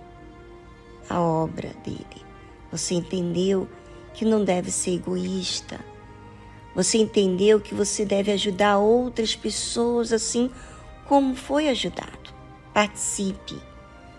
a 1.10 1.20
obra 1.20 1.74
dele. 1.84 2.26
Você 2.72 2.94
entendeu 2.94 3.68
que 4.14 4.24
não 4.24 4.46
deve 4.46 4.72
ser 4.72 4.92
egoísta. 4.92 5.78
Você 6.74 7.00
entendeu 7.00 7.60
que 7.60 7.76
você 7.76 8.06
deve 8.06 8.32
ajudar 8.32 8.78
outras 8.78 9.36
pessoas 9.36 10.14
assim 10.14 10.50
como 10.50 10.71
foi 11.36 11.70
ajudado. 11.70 12.34
Participe. 12.74 13.62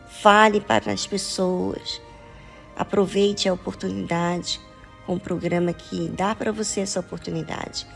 Fale 0.08 0.60
para 0.60 0.92
as 0.92 1.06
pessoas 1.06 2.00
Aproveite 2.76 3.48
a 3.48 3.52
oportunidade 3.52 4.60
com 5.06 5.14
o 5.14 5.20
programa 5.20 5.72
que 5.72 6.08
dá 6.08 6.34
para 6.34 6.50
você 6.50 6.80
essa 6.80 7.00
oportunidade. 7.00 7.86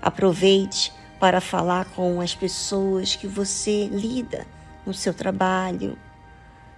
Aproveite 0.00 0.92
para 1.18 1.40
falar 1.40 1.86
com 1.86 2.20
as 2.20 2.34
pessoas 2.34 3.16
que 3.16 3.26
você 3.26 3.86
lida 3.86 4.46
no 4.86 4.94
seu 4.94 5.12
trabalho, 5.12 5.98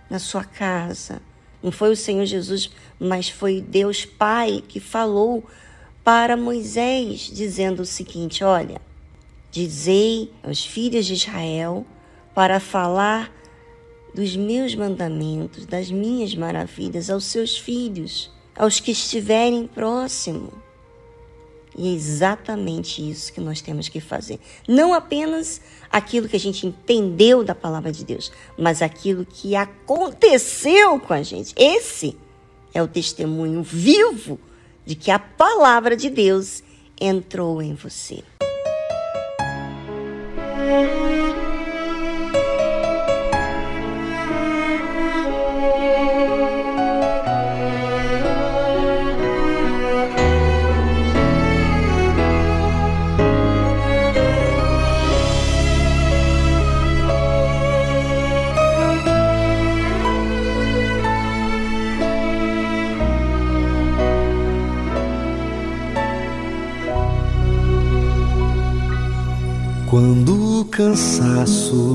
na 0.08 0.18
sua 0.18 0.42
casa. 0.44 1.20
Não 1.62 1.70
foi 1.70 1.92
o 1.92 1.96
Senhor 1.96 2.24
Jesus, 2.24 2.70
mas 2.98 3.28
foi 3.28 3.60
Deus 3.60 4.06
Pai 4.06 4.64
que 4.66 4.80
falou 4.80 5.44
para 6.02 6.38
Moisés, 6.38 7.30
dizendo 7.32 7.82
o 7.82 7.86
seguinte: 7.86 8.42
Olha, 8.42 8.80
dizei 9.50 10.32
aos 10.42 10.64
filhos 10.64 11.06
de 11.06 11.14
Israel 11.14 11.84
para 12.34 12.60
falar 12.60 13.32
dos 14.14 14.36
meus 14.36 14.74
mandamentos, 14.74 15.66
das 15.66 15.90
minhas 15.90 16.34
maravilhas 16.34 17.10
aos 17.10 17.24
seus 17.24 17.56
filhos, 17.56 18.30
aos 18.56 18.80
que 18.80 18.90
estiverem 18.90 19.66
próximo. 19.66 20.52
E 21.76 21.88
é 21.88 21.92
exatamente 21.94 23.08
isso 23.08 23.32
que 23.32 23.40
nós 23.40 23.60
temos 23.60 23.88
que 23.88 24.00
fazer. 24.00 24.40
Não 24.66 24.92
apenas 24.92 25.60
aquilo 25.90 26.28
que 26.28 26.36
a 26.36 26.40
gente 26.40 26.66
entendeu 26.66 27.44
da 27.44 27.54
palavra 27.54 27.92
de 27.92 28.04
Deus, 28.04 28.32
mas 28.58 28.82
aquilo 28.82 29.24
que 29.24 29.54
aconteceu 29.54 30.98
com 31.00 31.14
a 31.14 31.22
gente. 31.22 31.54
Esse 31.56 32.16
é 32.74 32.82
o 32.82 32.88
testemunho 32.88 33.62
vivo 33.62 34.38
de 34.84 34.94
que 34.94 35.10
a 35.10 35.18
palavra 35.18 35.96
de 35.96 36.10
Deus 36.10 36.62
entrou 37.00 37.62
em 37.62 37.74
você. 37.74 38.24
Quando 69.90 70.39
o 70.60 70.64
cansaço. 70.64 71.94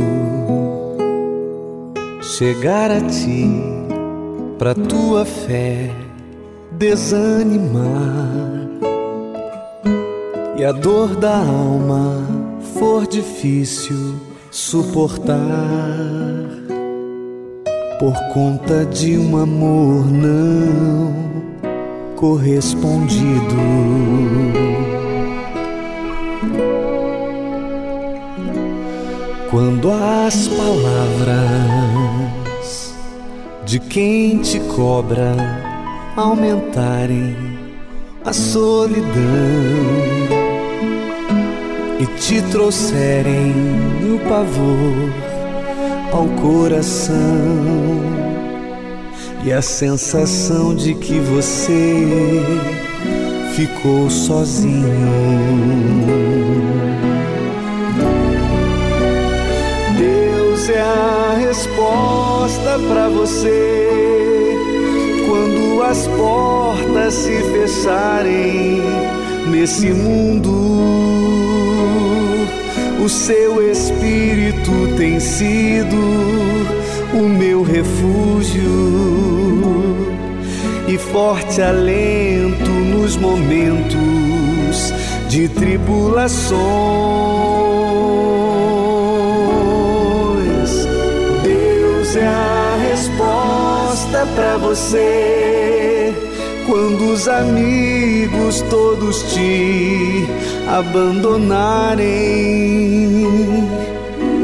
Chegar 2.21 2.89
a 2.89 2.99
ti, 3.01 3.47
pra 4.57 4.73
tua 4.73 5.23
fé 5.23 5.91
desanimar. 6.71 7.85
E 10.57 10.65
a 10.65 10.71
dor 10.71 11.15
da 11.15 11.37
alma 11.37 12.25
for 12.79 13.05
difícil 13.05 14.15
suportar. 14.49 15.35
Por 17.99 18.15
conta 18.33 18.85
de 18.85 19.17
um 19.17 19.37
amor 19.37 20.05
não 20.11 21.13
correspondido. 22.15 23.55
Quando 29.55 29.89
as 29.89 30.49
palavras 30.49 31.33
de 33.65 33.79
quem 33.79 34.39
te 34.39 34.59
cobra 34.59 35.33
aumentarem 36.17 37.37
a 38.25 38.33
solidão 38.33 39.05
e 42.01 42.05
te 42.19 42.41
trouxerem 42.51 43.53
o 44.03 44.19
pavor 44.27 45.13
ao 46.11 46.27
coração 46.41 47.15
e 49.45 49.53
a 49.53 49.61
sensação 49.61 50.75
de 50.75 50.95
que 50.95 51.17
você 51.17 52.43
ficou 53.55 54.09
sozinho. 54.09 56.34
A 60.85 61.37
resposta 61.39 62.79
para 62.87 63.09
você 63.09 64.55
quando 65.27 65.81
as 65.81 66.07
portas 66.07 67.13
se 67.13 67.41
fecharem 67.51 68.81
nesse 69.49 69.91
mundo. 69.91 70.53
O 73.03 73.09
seu 73.09 73.71
espírito 73.71 74.71
tem 74.97 75.19
sido 75.19 75.97
o 77.13 77.29
meu 77.29 77.63
refúgio 77.63 78.63
e 80.87 80.97
forte 80.97 81.61
alento 81.61 82.69
nos 82.69 83.17
momentos 83.17 84.93
de 85.29 85.47
tribulações. 85.49 87.84
Para 94.35 94.57
você 94.57 96.13
quando 96.67 97.13
os 97.13 97.27
amigos 97.27 98.61
todos 98.69 99.23
te 99.33 100.27
abandonarem 100.67 102.05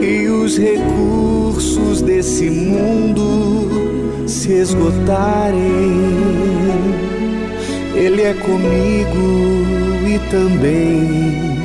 e 0.02 0.28
os 0.28 0.58
recursos 0.58 2.02
desse 2.02 2.50
mundo 2.50 4.28
se 4.28 4.54
esgotarem. 4.54 5.60
Ele 7.94 8.22
é 8.22 8.34
comigo 8.34 10.08
e 10.08 10.20
também 10.30 11.60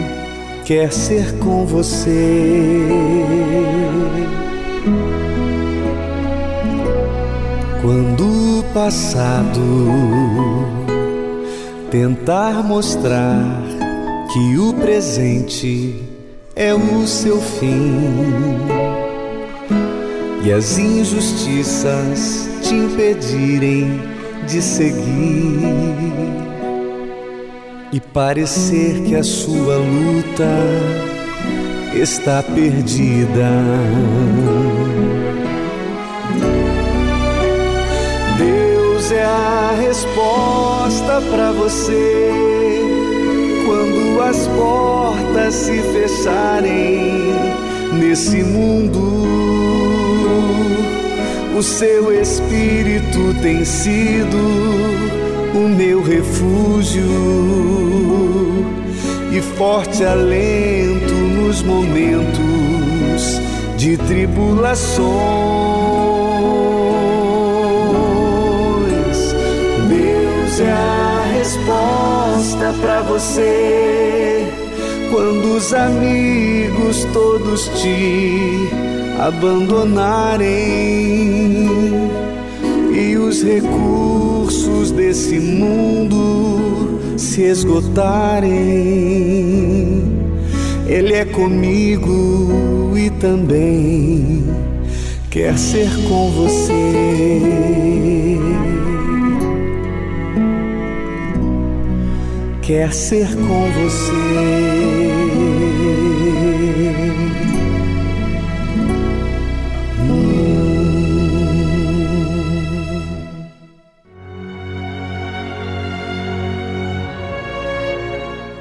quer 0.64 0.92
ser 0.92 1.32
com 1.38 1.64
você. 1.64 2.16
Quando 7.86 8.58
o 8.58 8.64
passado 8.74 9.62
tentar 11.88 12.64
mostrar 12.64 13.62
que 14.32 14.58
o 14.58 14.74
presente 14.74 16.02
é 16.56 16.74
o 16.74 17.06
seu 17.06 17.40
fim 17.40 17.94
e 20.44 20.52
as 20.52 20.78
injustiças 20.78 22.50
te 22.60 22.74
impedirem 22.74 24.00
de 24.48 24.60
seguir 24.60 25.60
e 27.92 28.00
parecer 28.00 29.00
que 29.04 29.14
a 29.14 29.22
sua 29.22 29.76
luta 29.76 30.58
está 31.94 32.42
perdida. 32.42 33.48
Resposta 39.76 41.20
para 41.30 41.52
você 41.52 42.30
quando 43.66 44.22
as 44.22 44.46
portas 44.48 45.54
se 45.54 45.80
fecharem 45.82 47.32
nesse 47.98 48.42
mundo. 48.42 49.16
o 51.56 51.62
seu 51.62 52.12
espírito 52.12 53.34
tem 53.40 53.64
sido 53.64 54.36
o 55.54 55.68
meu 55.68 56.02
refúgio 56.02 57.02
e 59.32 59.40
forte 59.56 60.04
alento 60.04 61.14
nos 61.14 61.62
momentos 61.62 63.40
de 63.78 63.96
tribulações. 63.96 65.75
Resposta 71.66 72.72
para 72.80 73.02
você 73.02 74.46
quando 75.10 75.56
os 75.56 75.74
amigos 75.74 77.04
todos 77.12 77.68
te 77.80 78.68
abandonarem 79.18 80.46
e 82.94 83.16
os 83.16 83.42
recursos 83.42 84.92
desse 84.92 85.40
mundo 85.40 87.00
se 87.16 87.42
esgotarem. 87.42 88.46
Ele 90.86 91.14
é 91.14 91.24
comigo 91.24 92.92
e 92.96 93.10
também 93.10 94.44
quer 95.30 95.58
ser 95.58 95.90
com 96.08 96.30
você. 96.30 96.76
Quer 102.66 102.92
ser 102.92 103.28
com 103.28 103.70
você. 103.70 104.10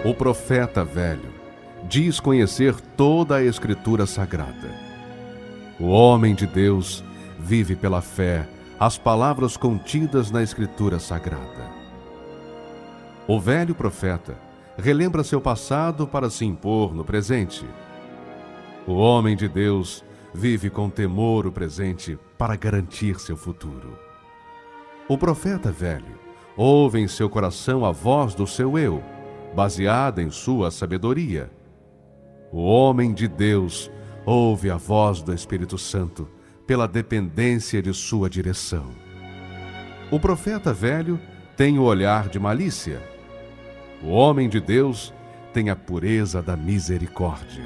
O 0.03 0.13
profeta 0.13 0.85
velho 0.85 1.19
diz 1.89 2.19
conhecer 2.19 2.75
toda 2.95 3.37
a 3.37 3.43
Escritura 3.43 4.05
Sagrada. 4.05 4.69
O 5.79 5.87
homem 5.87 6.35
de 6.35 6.45
Deus 6.45 7.03
vive 7.39 7.75
pela 7.75 8.03
fé 8.03 8.47
as 8.79 8.99
palavras 8.99 9.57
contidas 9.57 10.29
na 10.29 10.43
Escritura 10.43 10.99
Sagrada. 10.99 11.74
O 13.27 13.39
velho 13.39 13.73
profeta 13.73 14.37
relembra 14.77 15.23
seu 15.23 15.41
passado 15.41 16.05
para 16.05 16.29
se 16.29 16.45
impor 16.45 16.93
no 16.93 17.03
presente. 17.03 17.65
O 18.85 18.93
homem 18.93 19.35
de 19.35 19.47
Deus 19.47 20.05
vive 20.31 20.69
com 20.69 20.91
temor 20.91 21.47
o 21.47 21.51
presente 21.51 22.19
para 22.37 22.55
garantir 22.55 23.19
seu 23.19 23.35
futuro. 23.35 23.97
O 25.09 25.17
profeta 25.17 25.71
velho 25.71 26.19
ouve 26.55 26.99
em 26.99 27.07
seu 27.07 27.27
coração 27.27 27.83
a 27.83 27.91
voz 27.91 28.35
do 28.35 28.45
seu 28.45 28.77
eu 28.77 29.01
baseada 29.55 30.21
em 30.21 30.29
sua 30.29 30.69
sabedoria. 30.69 31.49
O 32.51 32.61
homem 32.61 33.11
de 33.11 33.27
Deus 33.27 33.89
ouve 34.23 34.69
a 34.69 34.77
voz 34.77 35.23
do 35.23 35.33
Espírito 35.33 35.79
Santo 35.79 36.29
pela 36.67 36.87
dependência 36.87 37.81
de 37.81 37.91
sua 37.91 38.29
direção. 38.29 38.85
O 40.11 40.19
profeta 40.19 40.71
velho 40.71 41.19
tem 41.57 41.79
o 41.79 41.83
olhar 41.83 42.29
de 42.29 42.37
malícia. 42.37 43.14
O 44.05 44.09
homem 44.09 44.47
de 44.47 44.59
Deus 44.59 45.11
tem 45.51 45.71
a 45.71 45.75
pureza 45.75 46.39
da 46.39 46.55
misericórdia. 46.55 47.65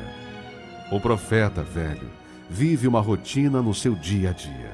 O 0.89 0.97
profeta 0.97 1.61
velho 1.61 2.09
vive 2.49 2.87
uma 2.87 3.01
rotina 3.01 3.61
no 3.61 3.73
seu 3.73 3.93
dia 3.93 4.29
a 4.29 4.31
dia. 4.31 4.71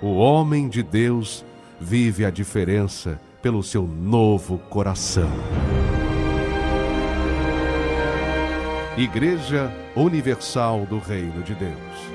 O 0.00 0.14
homem 0.14 0.70
de 0.70 0.82
Deus 0.82 1.44
vive 1.78 2.24
a 2.24 2.30
diferença 2.30 3.20
pelo 3.42 3.62
seu 3.62 3.86
novo 3.86 4.56
coração. 4.56 5.30
Igreja 8.96 9.70
Universal 9.94 10.86
do 10.86 10.98
Reino 10.98 11.42
de 11.42 11.54
Deus. 11.54 12.11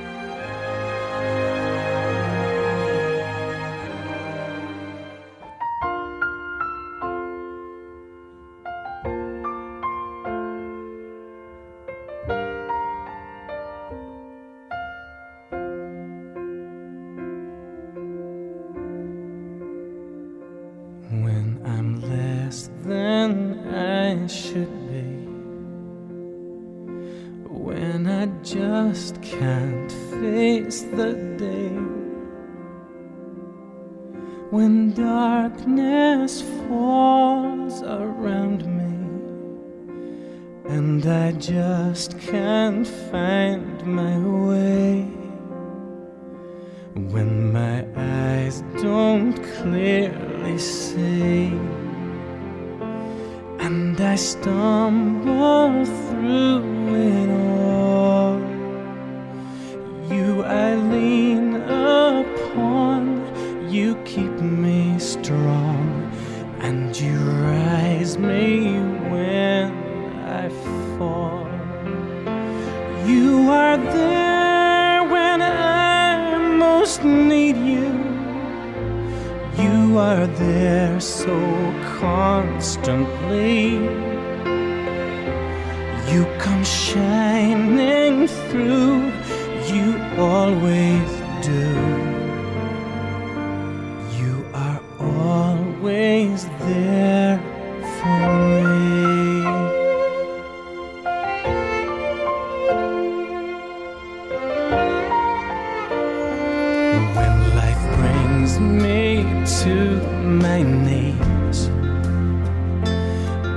To 109.67 110.01
my 110.23 110.61
knees, 110.61 111.59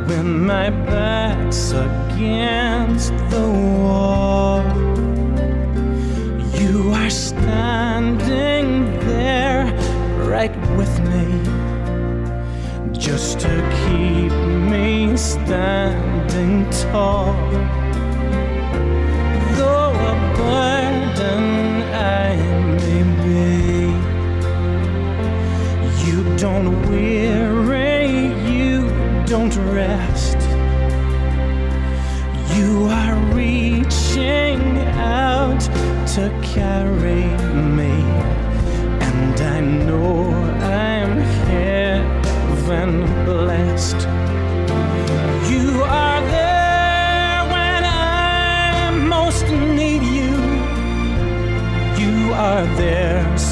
when 0.08 0.44
my 0.44 0.68
back's 0.70 1.70
against 1.70 3.14
the 3.34 3.46
wall, 3.78 4.64
you 6.60 6.90
are 7.00 7.10
standing 7.10 8.68
there 9.06 9.66
right 10.34 10.56
with 10.76 10.94
me, 11.10 11.26
just 12.92 13.38
to 13.38 13.54
keep 13.80 14.32
me 14.72 15.16
standing 15.16 16.68
tall. 16.90 17.36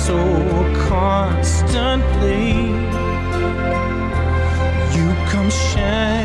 So 0.09 0.17
constantly. 0.89 2.49
You 4.97 5.07
come 5.31 5.51
shining 5.51 6.18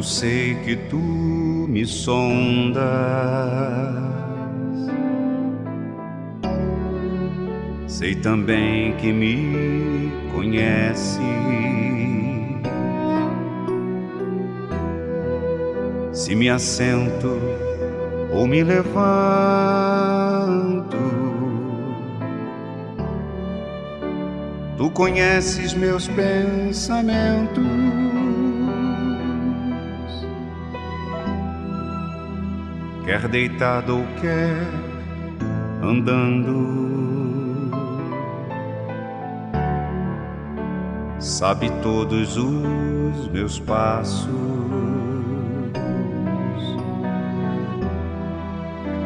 eu 0.00 0.04
sei 0.04 0.54
que 0.64 0.76
tu 0.88 0.96
me 0.96 1.84
sondas. 1.84 2.80
Sei 7.86 8.14
também 8.14 8.96
que 8.96 9.12
me 9.12 10.10
conhece. 10.32 11.20
Se 16.14 16.34
me 16.34 16.48
assento 16.48 17.38
ou 18.32 18.46
me 18.46 18.64
levanto, 18.64 18.96
tu 24.78 24.90
conheces 24.92 25.74
meus 25.74 26.08
pensamentos. 26.08 28.09
Quer 33.20 33.28
deitado 33.28 33.98
ou 33.98 34.04
quer 34.18 34.66
andando, 35.82 37.70
sabe 41.18 41.70
todos 41.82 42.38
os 42.38 43.28
meus 43.28 43.58
passos. 43.58 44.30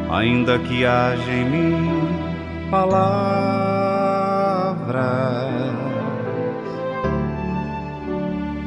Ainda 0.09 0.59
que 0.59 0.85
haja 0.85 1.31
em 1.33 1.49
mim 1.49 2.07
palavras, 2.71 2.95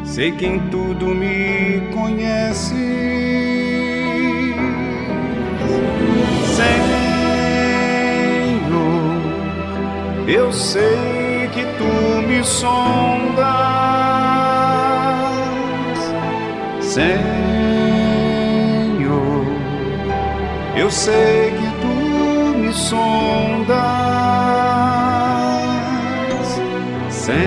sei 0.04 0.30
que 0.32 0.44
em 0.44 0.58
tudo 0.68 1.06
me 1.06 1.90
conhece. 1.94 3.27
Senhor, 6.58 6.74
eu 10.26 10.52
sei 10.52 11.48
que 11.54 11.64
tu 11.78 11.92
me 12.26 12.42
sondas. 12.42 13.46
Senhor, 16.80 17.14
eu 20.76 20.90
sei 20.90 21.52
que 21.52 21.70
tu 21.80 22.58
me 22.58 22.72
sondas. 22.72 23.78
Senhor, 27.08 27.38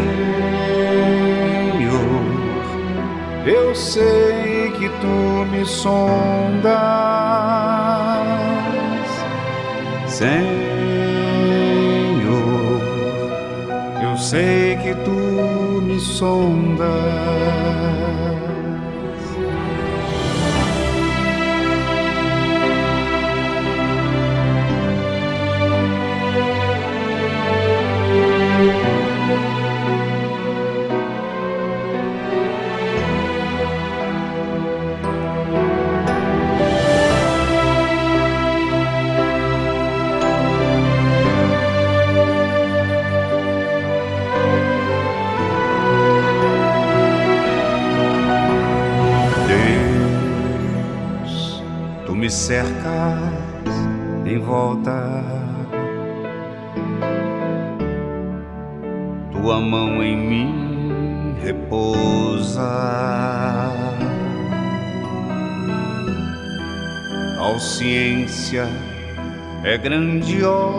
eu 3.46 3.76
sei 3.76 4.72
que 4.80 4.88
tu 5.02 5.46
me 5.52 5.66
sondas. 5.66 7.11
Senhor, 10.22 10.38
eu 14.04 14.16
sei 14.20 14.76
que 14.76 14.94
tu 15.04 15.82
me 15.82 16.00
sondas. 16.00 17.21
Cercas 52.32 53.76
em 54.26 54.40
volta, 54.40 55.24
tua 59.32 59.60
mão 59.60 60.02
em 60.02 60.18
mim 60.18 61.36
repousa. 61.44 62.62
Tal 67.36 67.60
ciência 67.60 68.66
é 69.66 69.78
grandiosa. 69.78 70.72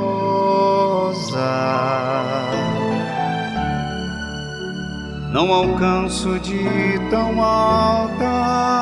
Não 5.30 5.52
alcanço 5.52 6.38
de 6.38 6.64
tão 7.10 7.42
alta. 7.42 8.72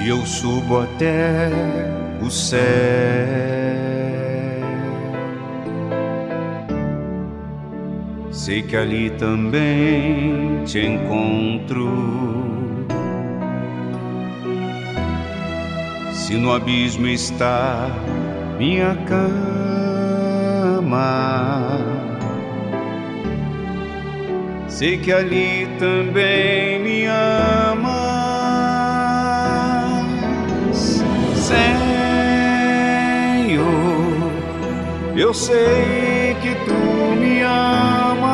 Se 0.00 0.08
eu 0.08 0.24
subo 0.24 0.80
até 0.80 1.50
o 2.22 2.30
céu. 2.30 2.58
Sei 8.30 8.62
que 8.62 8.76
ali 8.76 9.10
também 9.10 10.64
te 10.64 10.78
encontro. 10.78 11.86
Se 16.14 16.34
no 16.38 16.54
abismo 16.54 17.06
está 17.06 17.90
minha 18.56 18.96
cama, 19.04 19.28
sei 24.66 24.96
que 24.96 25.12
ali 25.12 25.68
também 25.78 26.80
me 26.80 27.04
amas. 27.04 27.69
Senhor, 31.50 31.82
eu 35.16 35.34
sei 35.34 36.36
que 36.40 36.54
tu 36.64 36.80
me 37.20 37.42
amas. 37.42 38.30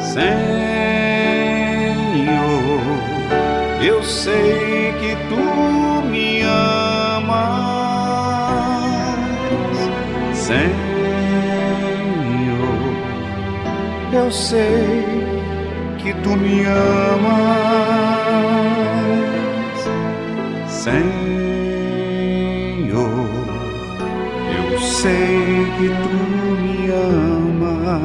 Senhor, 0.00 0.24
eu 3.82 4.02
sei 4.02 4.94
que 5.00 5.16
tu 5.28 6.02
me 6.08 6.40
amas. 6.40 7.34
Senhor, 10.32 10.64
eu 14.14 14.30
sei 14.32 15.04
que 15.98 16.14
tu 16.22 16.30
me 16.36 16.64
amas. 16.64 17.83
Senhor, 20.84 21.00
eu 24.54 24.78
sei 24.78 25.66
que 25.78 25.88
tu 25.88 26.16
me 26.60 26.90
amas. 26.90 28.04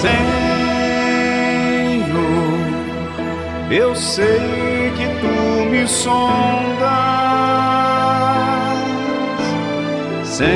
Senhor, 0.00 0.24
eu 3.70 3.94
sei 3.94 4.90
que 4.96 5.06
tu 5.20 5.36
me 5.70 5.86
sondas. 5.86 6.88
Senhor, 10.24 10.48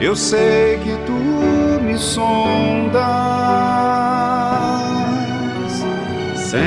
eu 0.00 0.14
sei 0.14 0.78
que 0.78 0.96
tu 1.04 1.18
me 1.82 1.98
sondas. 1.98 3.50
Senhor, 6.50 6.66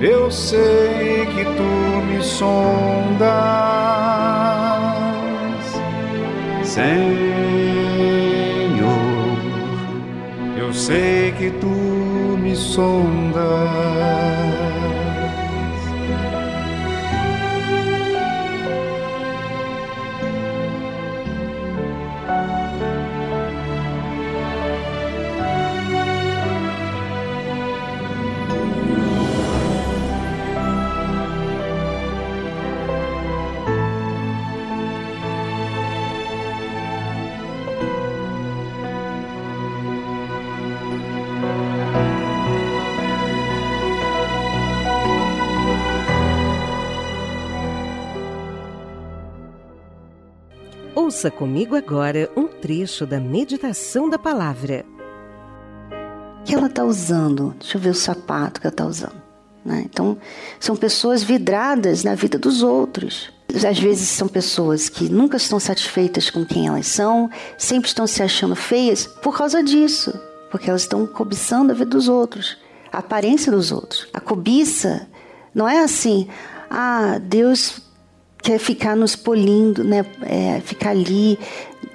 eu 0.00 0.28
sei 0.32 1.26
que 1.26 1.44
tu 1.44 1.62
me 2.08 2.20
sondas. 2.24 3.22
Senhor, 6.64 7.04
eu 10.58 10.74
sei 10.74 11.30
que 11.38 11.50
tu 11.60 11.68
me 12.42 12.56
sondas. 12.56 13.83
Ouça 51.04 51.30
comigo 51.30 51.76
agora 51.76 52.30
um 52.34 52.48
trecho 52.48 53.04
da 53.04 53.20
meditação 53.20 54.08
da 54.08 54.18
palavra. 54.18 54.86
que 56.46 56.54
ela 56.54 56.66
está 56.66 56.82
usando? 56.82 57.54
Deixa 57.60 57.76
eu 57.76 57.80
ver 57.82 57.90
o 57.90 57.94
sapato 57.94 58.58
que 58.58 58.66
ela 58.66 58.72
está 58.72 58.86
usando. 58.86 59.22
né? 59.62 59.82
Então, 59.84 60.16
são 60.58 60.74
pessoas 60.74 61.22
vidradas 61.22 62.04
na 62.04 62.14
vida 62.14 62.38
dos 62.38 62.62
outros. 62.62 63.30
Às 63.54 63.78
vezes 63.78 64.08
são 64.08 64.26
pessoas 64.26 64.88
que 64.88 65.10
nunca 65.10 65.36
estão 65.36 65.60
satisfeitas 65.60 66.30
com 66.30 66.42
quem 66.42 66.68
elas 66.68 66.86
são, 66.86 67.28
sempre 67.58 67.88
estão 67.88 68.06
se 68.06 68.22
achando 68.22 68.56
feias 68.56 69.06
por 69.06 69.36
causa 69.36 69.62
disso, 69.62 70.18
porque 70.50 70.70
elas 70.70 70.82
estão 70.82 71.06
cobiçando 71.06 71.70
a 71.70 71.74
vida 71.74 71.90
dos 71.90 72.08
outros, 72.08 72.56
a 72.90 73.00
aparência 73.00 73.52
dos 73.52 73.70
outros. 73.70 74.08
A 74.10 74.20
cobiça 74.20 75.06
não 75.54 75.68
é 75.68 75.80
assim, 75.80 76.28
ah, 76.70 77.20
Deus 77.22 77.82
quer 78.44 78.58
ficar 78.58 78.94
nos 78.94 79.16
polindo, 79.16 79.82
né? 79.82 80.04
É, 80.22 80.60
ficar 80.60 80.90
ali, 80.90 81.38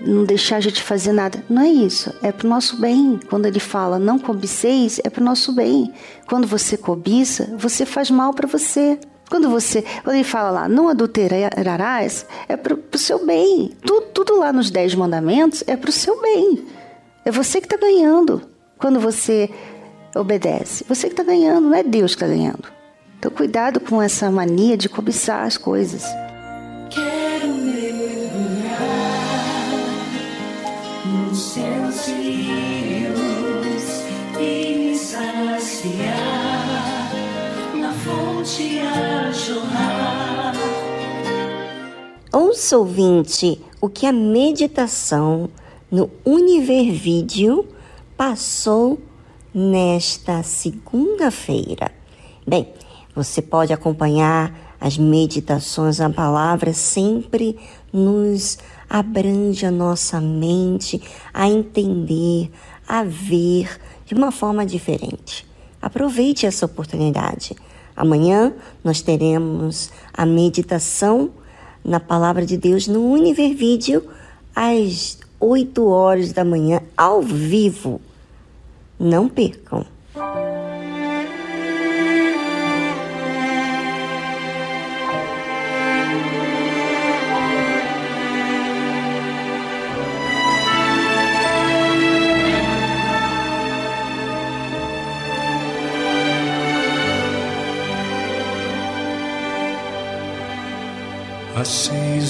não 0.01 0.25
deixar 0.25 0.57
a 0.57 0.59
gente 0.59 0.81
fazer 0.81 1.13
nada. 1.13 1.43
Não 1.47 1.61
é 1.61 1.69
isso. 1.69 2.11
É 2.23 2.31
pro 2.31 2.49
nosso 2.49 2.81
bem. 2.81 3.19
Quando 3.29 3.45
ele 3.45 3.59
fala 3.59 3.99
não 3.99 4.17
cobiceis, 4.17 4.99
é 5.03 5.09
pro 5.11 5.23
nosso 5.23 5.53
bem. 5.53 5.93
Quando 6.27 6.47
você 6.47 6.75
cobiça, 6.75 7.55
você 7.55 7.85
faz 7.85 8.09
mal 8.09 8.33
para 8.33 8.47
você. 8.47 8.99
Quando 9.29 9.47
você, 9.47 9.83
quando 10.03 10.15
ele 10.15 10.23
fala 10.23 10.49
lá, 10.49 10.67
não 10.67 10.89
adulterarás, 10.89 12.25
é 12.47 12.57
pro 12.57 12.81
seu 12.97 13.23
bem. 13.23 13.71
Tudo, 13.85 14.07
tudo 14.07 14.39
lá 14.39 14.51
nos 14.51 14.71
dez 14.71 14.95
mandamentos 14.95 15.63
é 15.67 15.77
pro 15.77 15.91
seu 15.91 16.19
bem. 16.19 16.65
É 17.23 17.29
você 17.29 17.61
que 17.61 17.67
está 17.67 17.77
ganhando 17.77 18.41
quando 18.79 18.99
você 18.99 19.51
obedece. 20.15 20.83
Você 20.89 21.07
que 21.07 21.13
está 21.13 21.23
ganhando, 21.23 21.69
não 21.69 21.75
é 21.75 21.83
Deus 21.83 22.15
que 22.15 22.23
está 22.23 22.35
ganhando. 22.35 22.63
Então 23.19 23.29
cuidado 23.29 23.79
com 23.79 24.01
essa 24.01 24.31
mania 24.31 24.75
de 24.75 24.89
cobiçar 24.89 25.45
as 25.45 25.57
coisas. 25.57 26.03
Quero 26.89 27.49
mergulhar 27.49 28.79
nos 31.05 31.39
seus 31.39 32.07
rios 32.07 33.83
e 34.39 34.75
me 34.75 34.95
saciar 34.97 36.31
na 37.75 37.93
fonte 37.93 38.79
a 38.79 39.31
jorrar. 39.31 40.53
Ouça, 42.33 42.75
ouvinte, 42.77 43.61
o 43.79 43.87
que 43.87 44.07
a 44.07 44.11
meditação 44.11 45.47
no 45.91 46.09
Univer 46.25 46.91
Vídeo 46.91 47.67
passou 48.17 48.99
nesta 49.53 50.41
segunda-feira. 50.41 51.91
Bem, 52.47 52.73
você 53.13 53.43
pode 53.43 53.71
acompanhar 53.71 54.68
as 54.79 54.97
meditações, 54.97 55.99
a 55.99 56.09
palavra 56.09 56.73
sempre 56.73 57.57
nos 57.91 58.57
abrange 58.89 59.65
a 59.65 59.71
nossa 59.71 60.21
mente 60.21 61.01
a 61.33 61.47
entender, 61.47 62.49
a 62.87 63.03
ver 63.03 63.79
de 64.05 64.13
uma 64.13 64.31
forma 64.31 64.65
diferente. 64.65 65.45
Aproveite 65.81 66.45
essa 66.45 66.65
oportunidade. 66.65 67.55
Amanhã 67.95 68.53
nós 68.83 69.01
teremos 69.01 69.91
a 70.13 70.25
meditação 70.25 71.31
na 71.83 71.99
palavra 71.99 72.45
de 72.45 72.57
Deus 72.57 72.87
no 72.87 73.03
Univer 73.11 73.53
Vídeo 73.55 74.03
às 74.55 75.17
8 75.39 75.85
horas 75.85 76.33
da 76.33 76.43
manhã 76.43 76.81
ao 76.97 77.21
vivo. 77.21 78.01
Não 78.99 79.29
percam. 79.29 79.85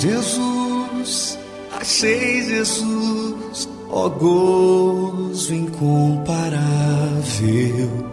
Jesus, 0.02 1.38
achei 1.78 2.42
Jesus, 2.44 3.68
ó 3.90 4.08
gozo 4.08 5.54
incomparável. 5.54 8.08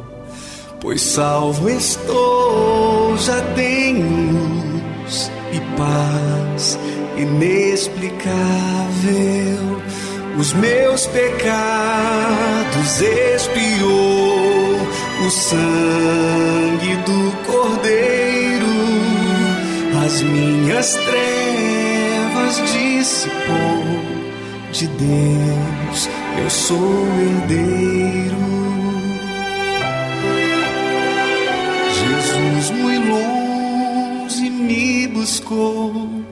Pois 0.81 1.01
salvo 1.01 1.71
estou, 1.71 3.17
já 3.19 3.41
tenho 3.55 4.33
luz 4.33 5.31
e 5.53 5.61
paz 5.77 6.77
inexplicável. 7.17 9.81
Os 10.39 10.53
meus 10.55 11.07
pecados 11.07 13.01
expiou 13.01 14.77
o 15.25 15.31
sangue 15.31 16.97
do 17.07 17.31
Cordeiro, 17.47 18.36
as 20.17 20.23
minhas 20.23 20.95
trevas 20.95 22.57
dissipou. 22.73 23.85
De 24.73 24.87
Deus 24.87 26.09
eu 26.43 26.51
sou 26.51 27.07
herdeiro. 27.21 28.37
Jesus 31.99 32.71
muito 32.71 33.09
longe 33.09 34.49
me 34.51 35.07
buscou, 35.09 36.25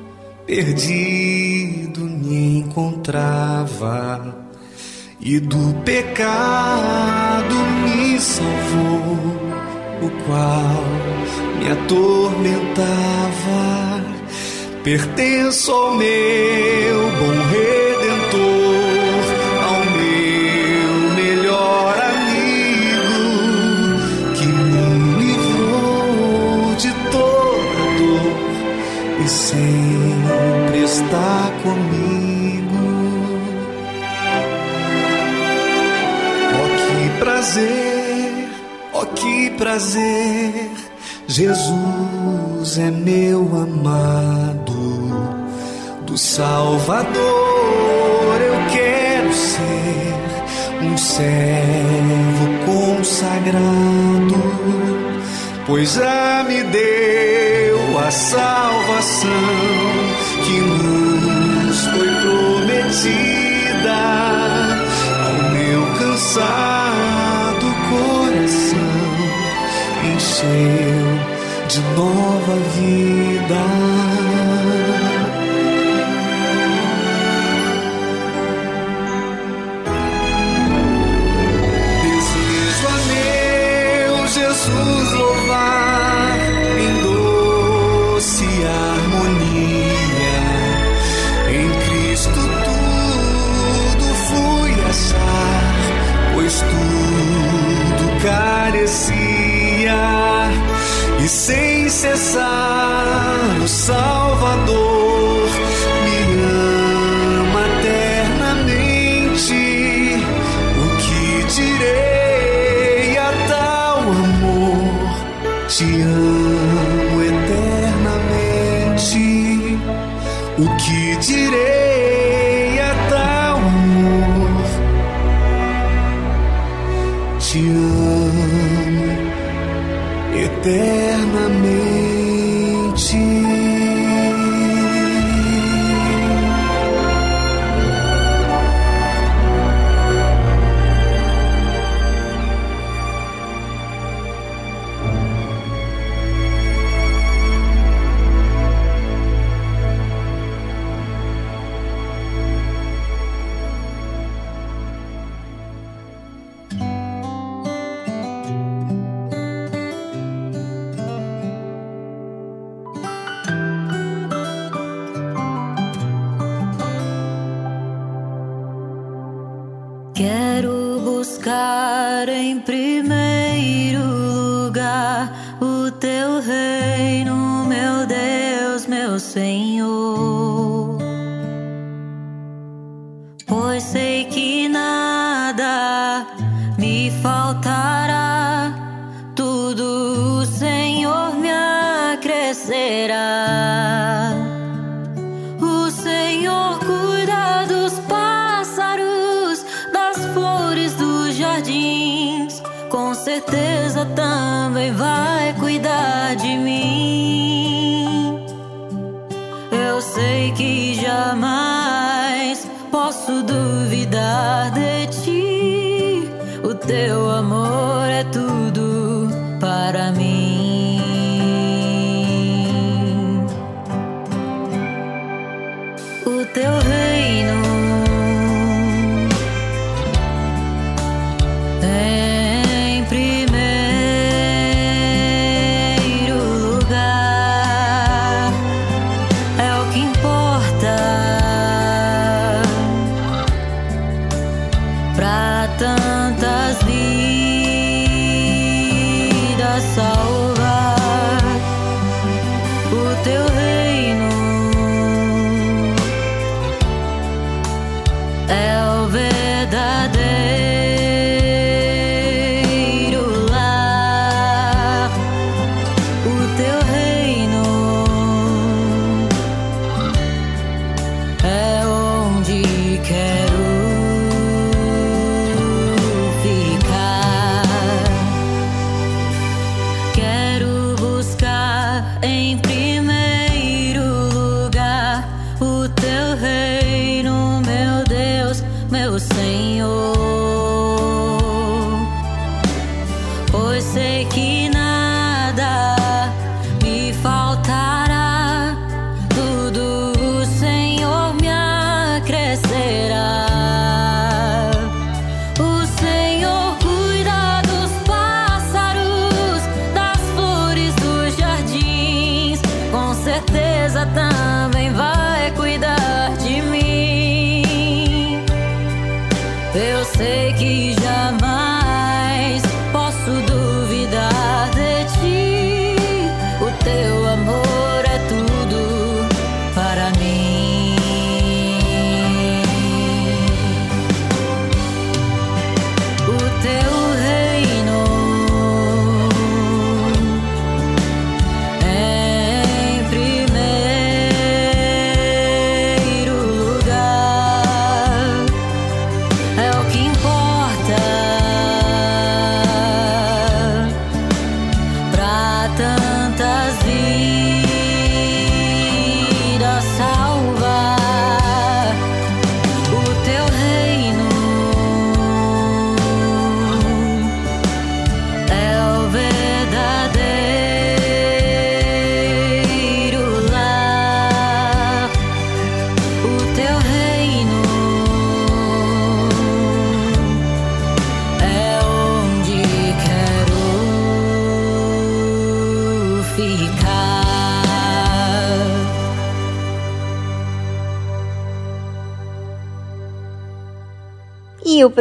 perdido 0.47 2.01
me 2.01 2.61
encontrava 2.61 4.35
e 5.21 5.41
do 5.41 5.75
pecado 5.85 7.55
me 7.83 8.19
salvou, 8.19 9.54
o 10.05 10.11
qual 10.27 10.85
me 11.59 11.67
atormentava. 11.73 12.85
Pertenço 14.83 15.73
ao 15.73 15.95
meu 15.95 16.99
bom 17.19 17.37
redentor, 17.55 19.25
ao 19.63 19.81
meu 19.97 20.91
melhor 21.17 21.95
amigo, 22.13 23.23
que 24.35 24.47
me 24.47 24.85
livrou 25.25 26.75
de 26.77 26.93
toda 27.11 27.83
dor 27.99 28.37
e 29.25 29.27
sempre 29.29 30.79
está 30.85 31.51
comigo. 31.63 32.83
Oh, 36.53 36.69
que 36.77 37.19
prazer, 37.21 37.94
oh, 38.95 39.07
que 39.07 39.51
prazer, 39.51 40.71
Jesus 41.27 42.79
é 42.79 42.91
meu 42.91 43.41
amado, 43.55 45.35
do 46.07 46.17
Salvador 46.17 47.15
eu 48.41 48.55
quero 48.73 49.33
ser 49.33 50.15
um 50.83 50.97
servo 50.97 52.47
consagrado, 52.67 54.35
pois 55.67 55.95
já 55.95 56.45
me 56.49 56.63
deu 56.65 57.99
a 57.99 58.11
salvação 58.11 59.54
vida. 72.53 73.84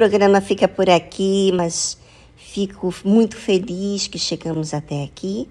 Programa 0.04 0.42
fica 0.42 0.68
por 0.68 0.90
aqui, 0.90 1.50
mas 1.56 1.98
fico 2.36 2.94
muito 3.06 3.38
feliz 3.38 4.06
que 4.06 4.20
chegamos 4.20 4.74
até 4.74 5.02
aqui 5.02 5.48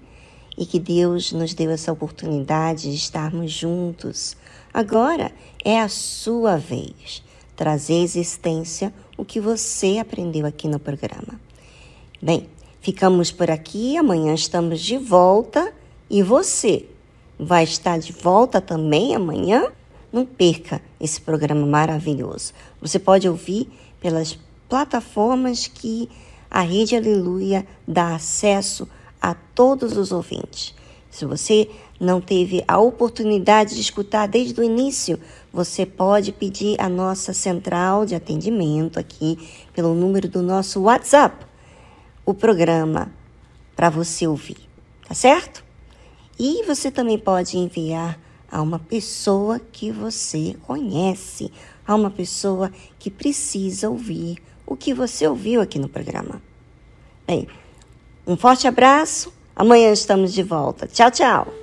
e 0.55 0.63
que 0.63 0.79
Deus 0.79 1.31
nos 1.31 1.55
deu 1.55 1.71
essa 1.71 1.91
oportunidade 1.91 2.83
de 2.83 2.95
estarmos 2.95 3.51
juntos. 3.51 4.37
Agora 4.71 5.31
é 5.65 5.81
a 5.81 5.89
sua 5.89 6.55
vez 6.55 7.23
trazer 7.55 7.95
à 7.95 8.03
existência 8.03 8.93
o 9.17 9.25
que 9.25 9.39
você 9.39 9.97
aprendeu 9.97 10.45
aqui 10.45 10.67
no 10.67 10.77
programa. 10.77 11.41
Bem, 12.21 12.47
ficamos 12.79 13.31
por 13.31 13.49
aqui, 13.49 13.97
amanhã 13.97 14.35
estamos 14.35 14.81
de 14.81 14.99
volta 14.99 15.73
e 16.07 16.21
você 16.21 16.85
vai 17.39 17.63
estar 17.63 17.97
de 17.97 18.13
volta 18.13 18.61
também 18.61 19.15
amanhã? 19.15 19.71
Não 20.11 20.27
perca 20.27 20.79
esse 21.01 21.19
programa 21.19 21.65
maravilhoso. 21.65 22.53
Você 22.79 22.99
pode 22.99 23.27
ouvir 23.27 23.67
pelas 24.03 24.37
plataformas 24.67 25.65
que 25.65 26.09
a 26.51 26.59
Rede 26.59 26.95
Aleluia 26.95 27.65
dá 27.87 28.13
acesso 28.13 28.87
a 29.21 29.33
todos 29.33 29.95
os 29.95 30.11
ouvintes. 30.11 30.75
Se 31.09 31.25
você 31.25 31.69
não 31.99 32.19
teve 32.19 32.65
a 32.67 32.79
oportunidade 32.79 33.75
de 33.75 33.81
escutar 33.81 34.27
desde 34.27 34.59
o 34.59 34.63
início, 34.63 35.17
você 35.53 35.85
pode 35.85 36.33
pedir 36.33 36.75
a 36.81 36.89
nossa 36.89 37.33
central 37.33 38.05
de 38.05 38.13
atendimento 38.13 38.99
aqui 38.99 39.37
pelo 39.73 39.95
número 39.95 40.27
do 40.27 40.41
nosso 40.41 40.81
WhatsApp, 40.81 41.45
o 42.25 42.33
programa 42.33 43.09
para 43.75 43.89
você 43.89 44.27
ouvir, 44.27 44.57
tá 45.07 45.13
certo? 45.13 45.63
E 46.37 46.63
você 46.65 46.91
também 46.91 47.17
pode 47.17 47.57
enviar 47.57 48.19
a 48.51 48.61
uma 48.61 48.79
pessoa 48.79 49.59
que 49.59 49.91
você 49.91 50.55
conhece, 50.67 51.51
a 51.85 51.95
uma 51.95 52.09
pessoa 52.09 52.71
que 52.99 53.09
precisa 53.09 53.89
ouvir 53.89 54.37
o 54.65 54.75
que 54.75 54.93
você 54.93 55.27
ouviu 55.27 55.61
aqui 55.61 55.77
no 55.77 55.89
programa. 55.89 56.41
Bem, 57.27 57.47
um 58.25 58.35
forte 58.37 58.67
abraço. 58.67 59.33
Amanhã 59.55 59.91
estamos 59.91 60.33
de 60.33 60.43
volta. 60.43 60.87
Tchau, 60.87 61.11
tchau. 61.11 61.62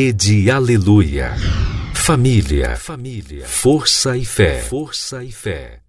Rede 0.00 0.48
Aleluia. 0.48 1.34
Família, 1.92 2.76
família, 2.76 3.44
força 3.44 4.16
e 4.16 4.24
fé. 4.24 4.62
Força 4.62 5.24
e 5.24 5.32
fé. 5.32 5.80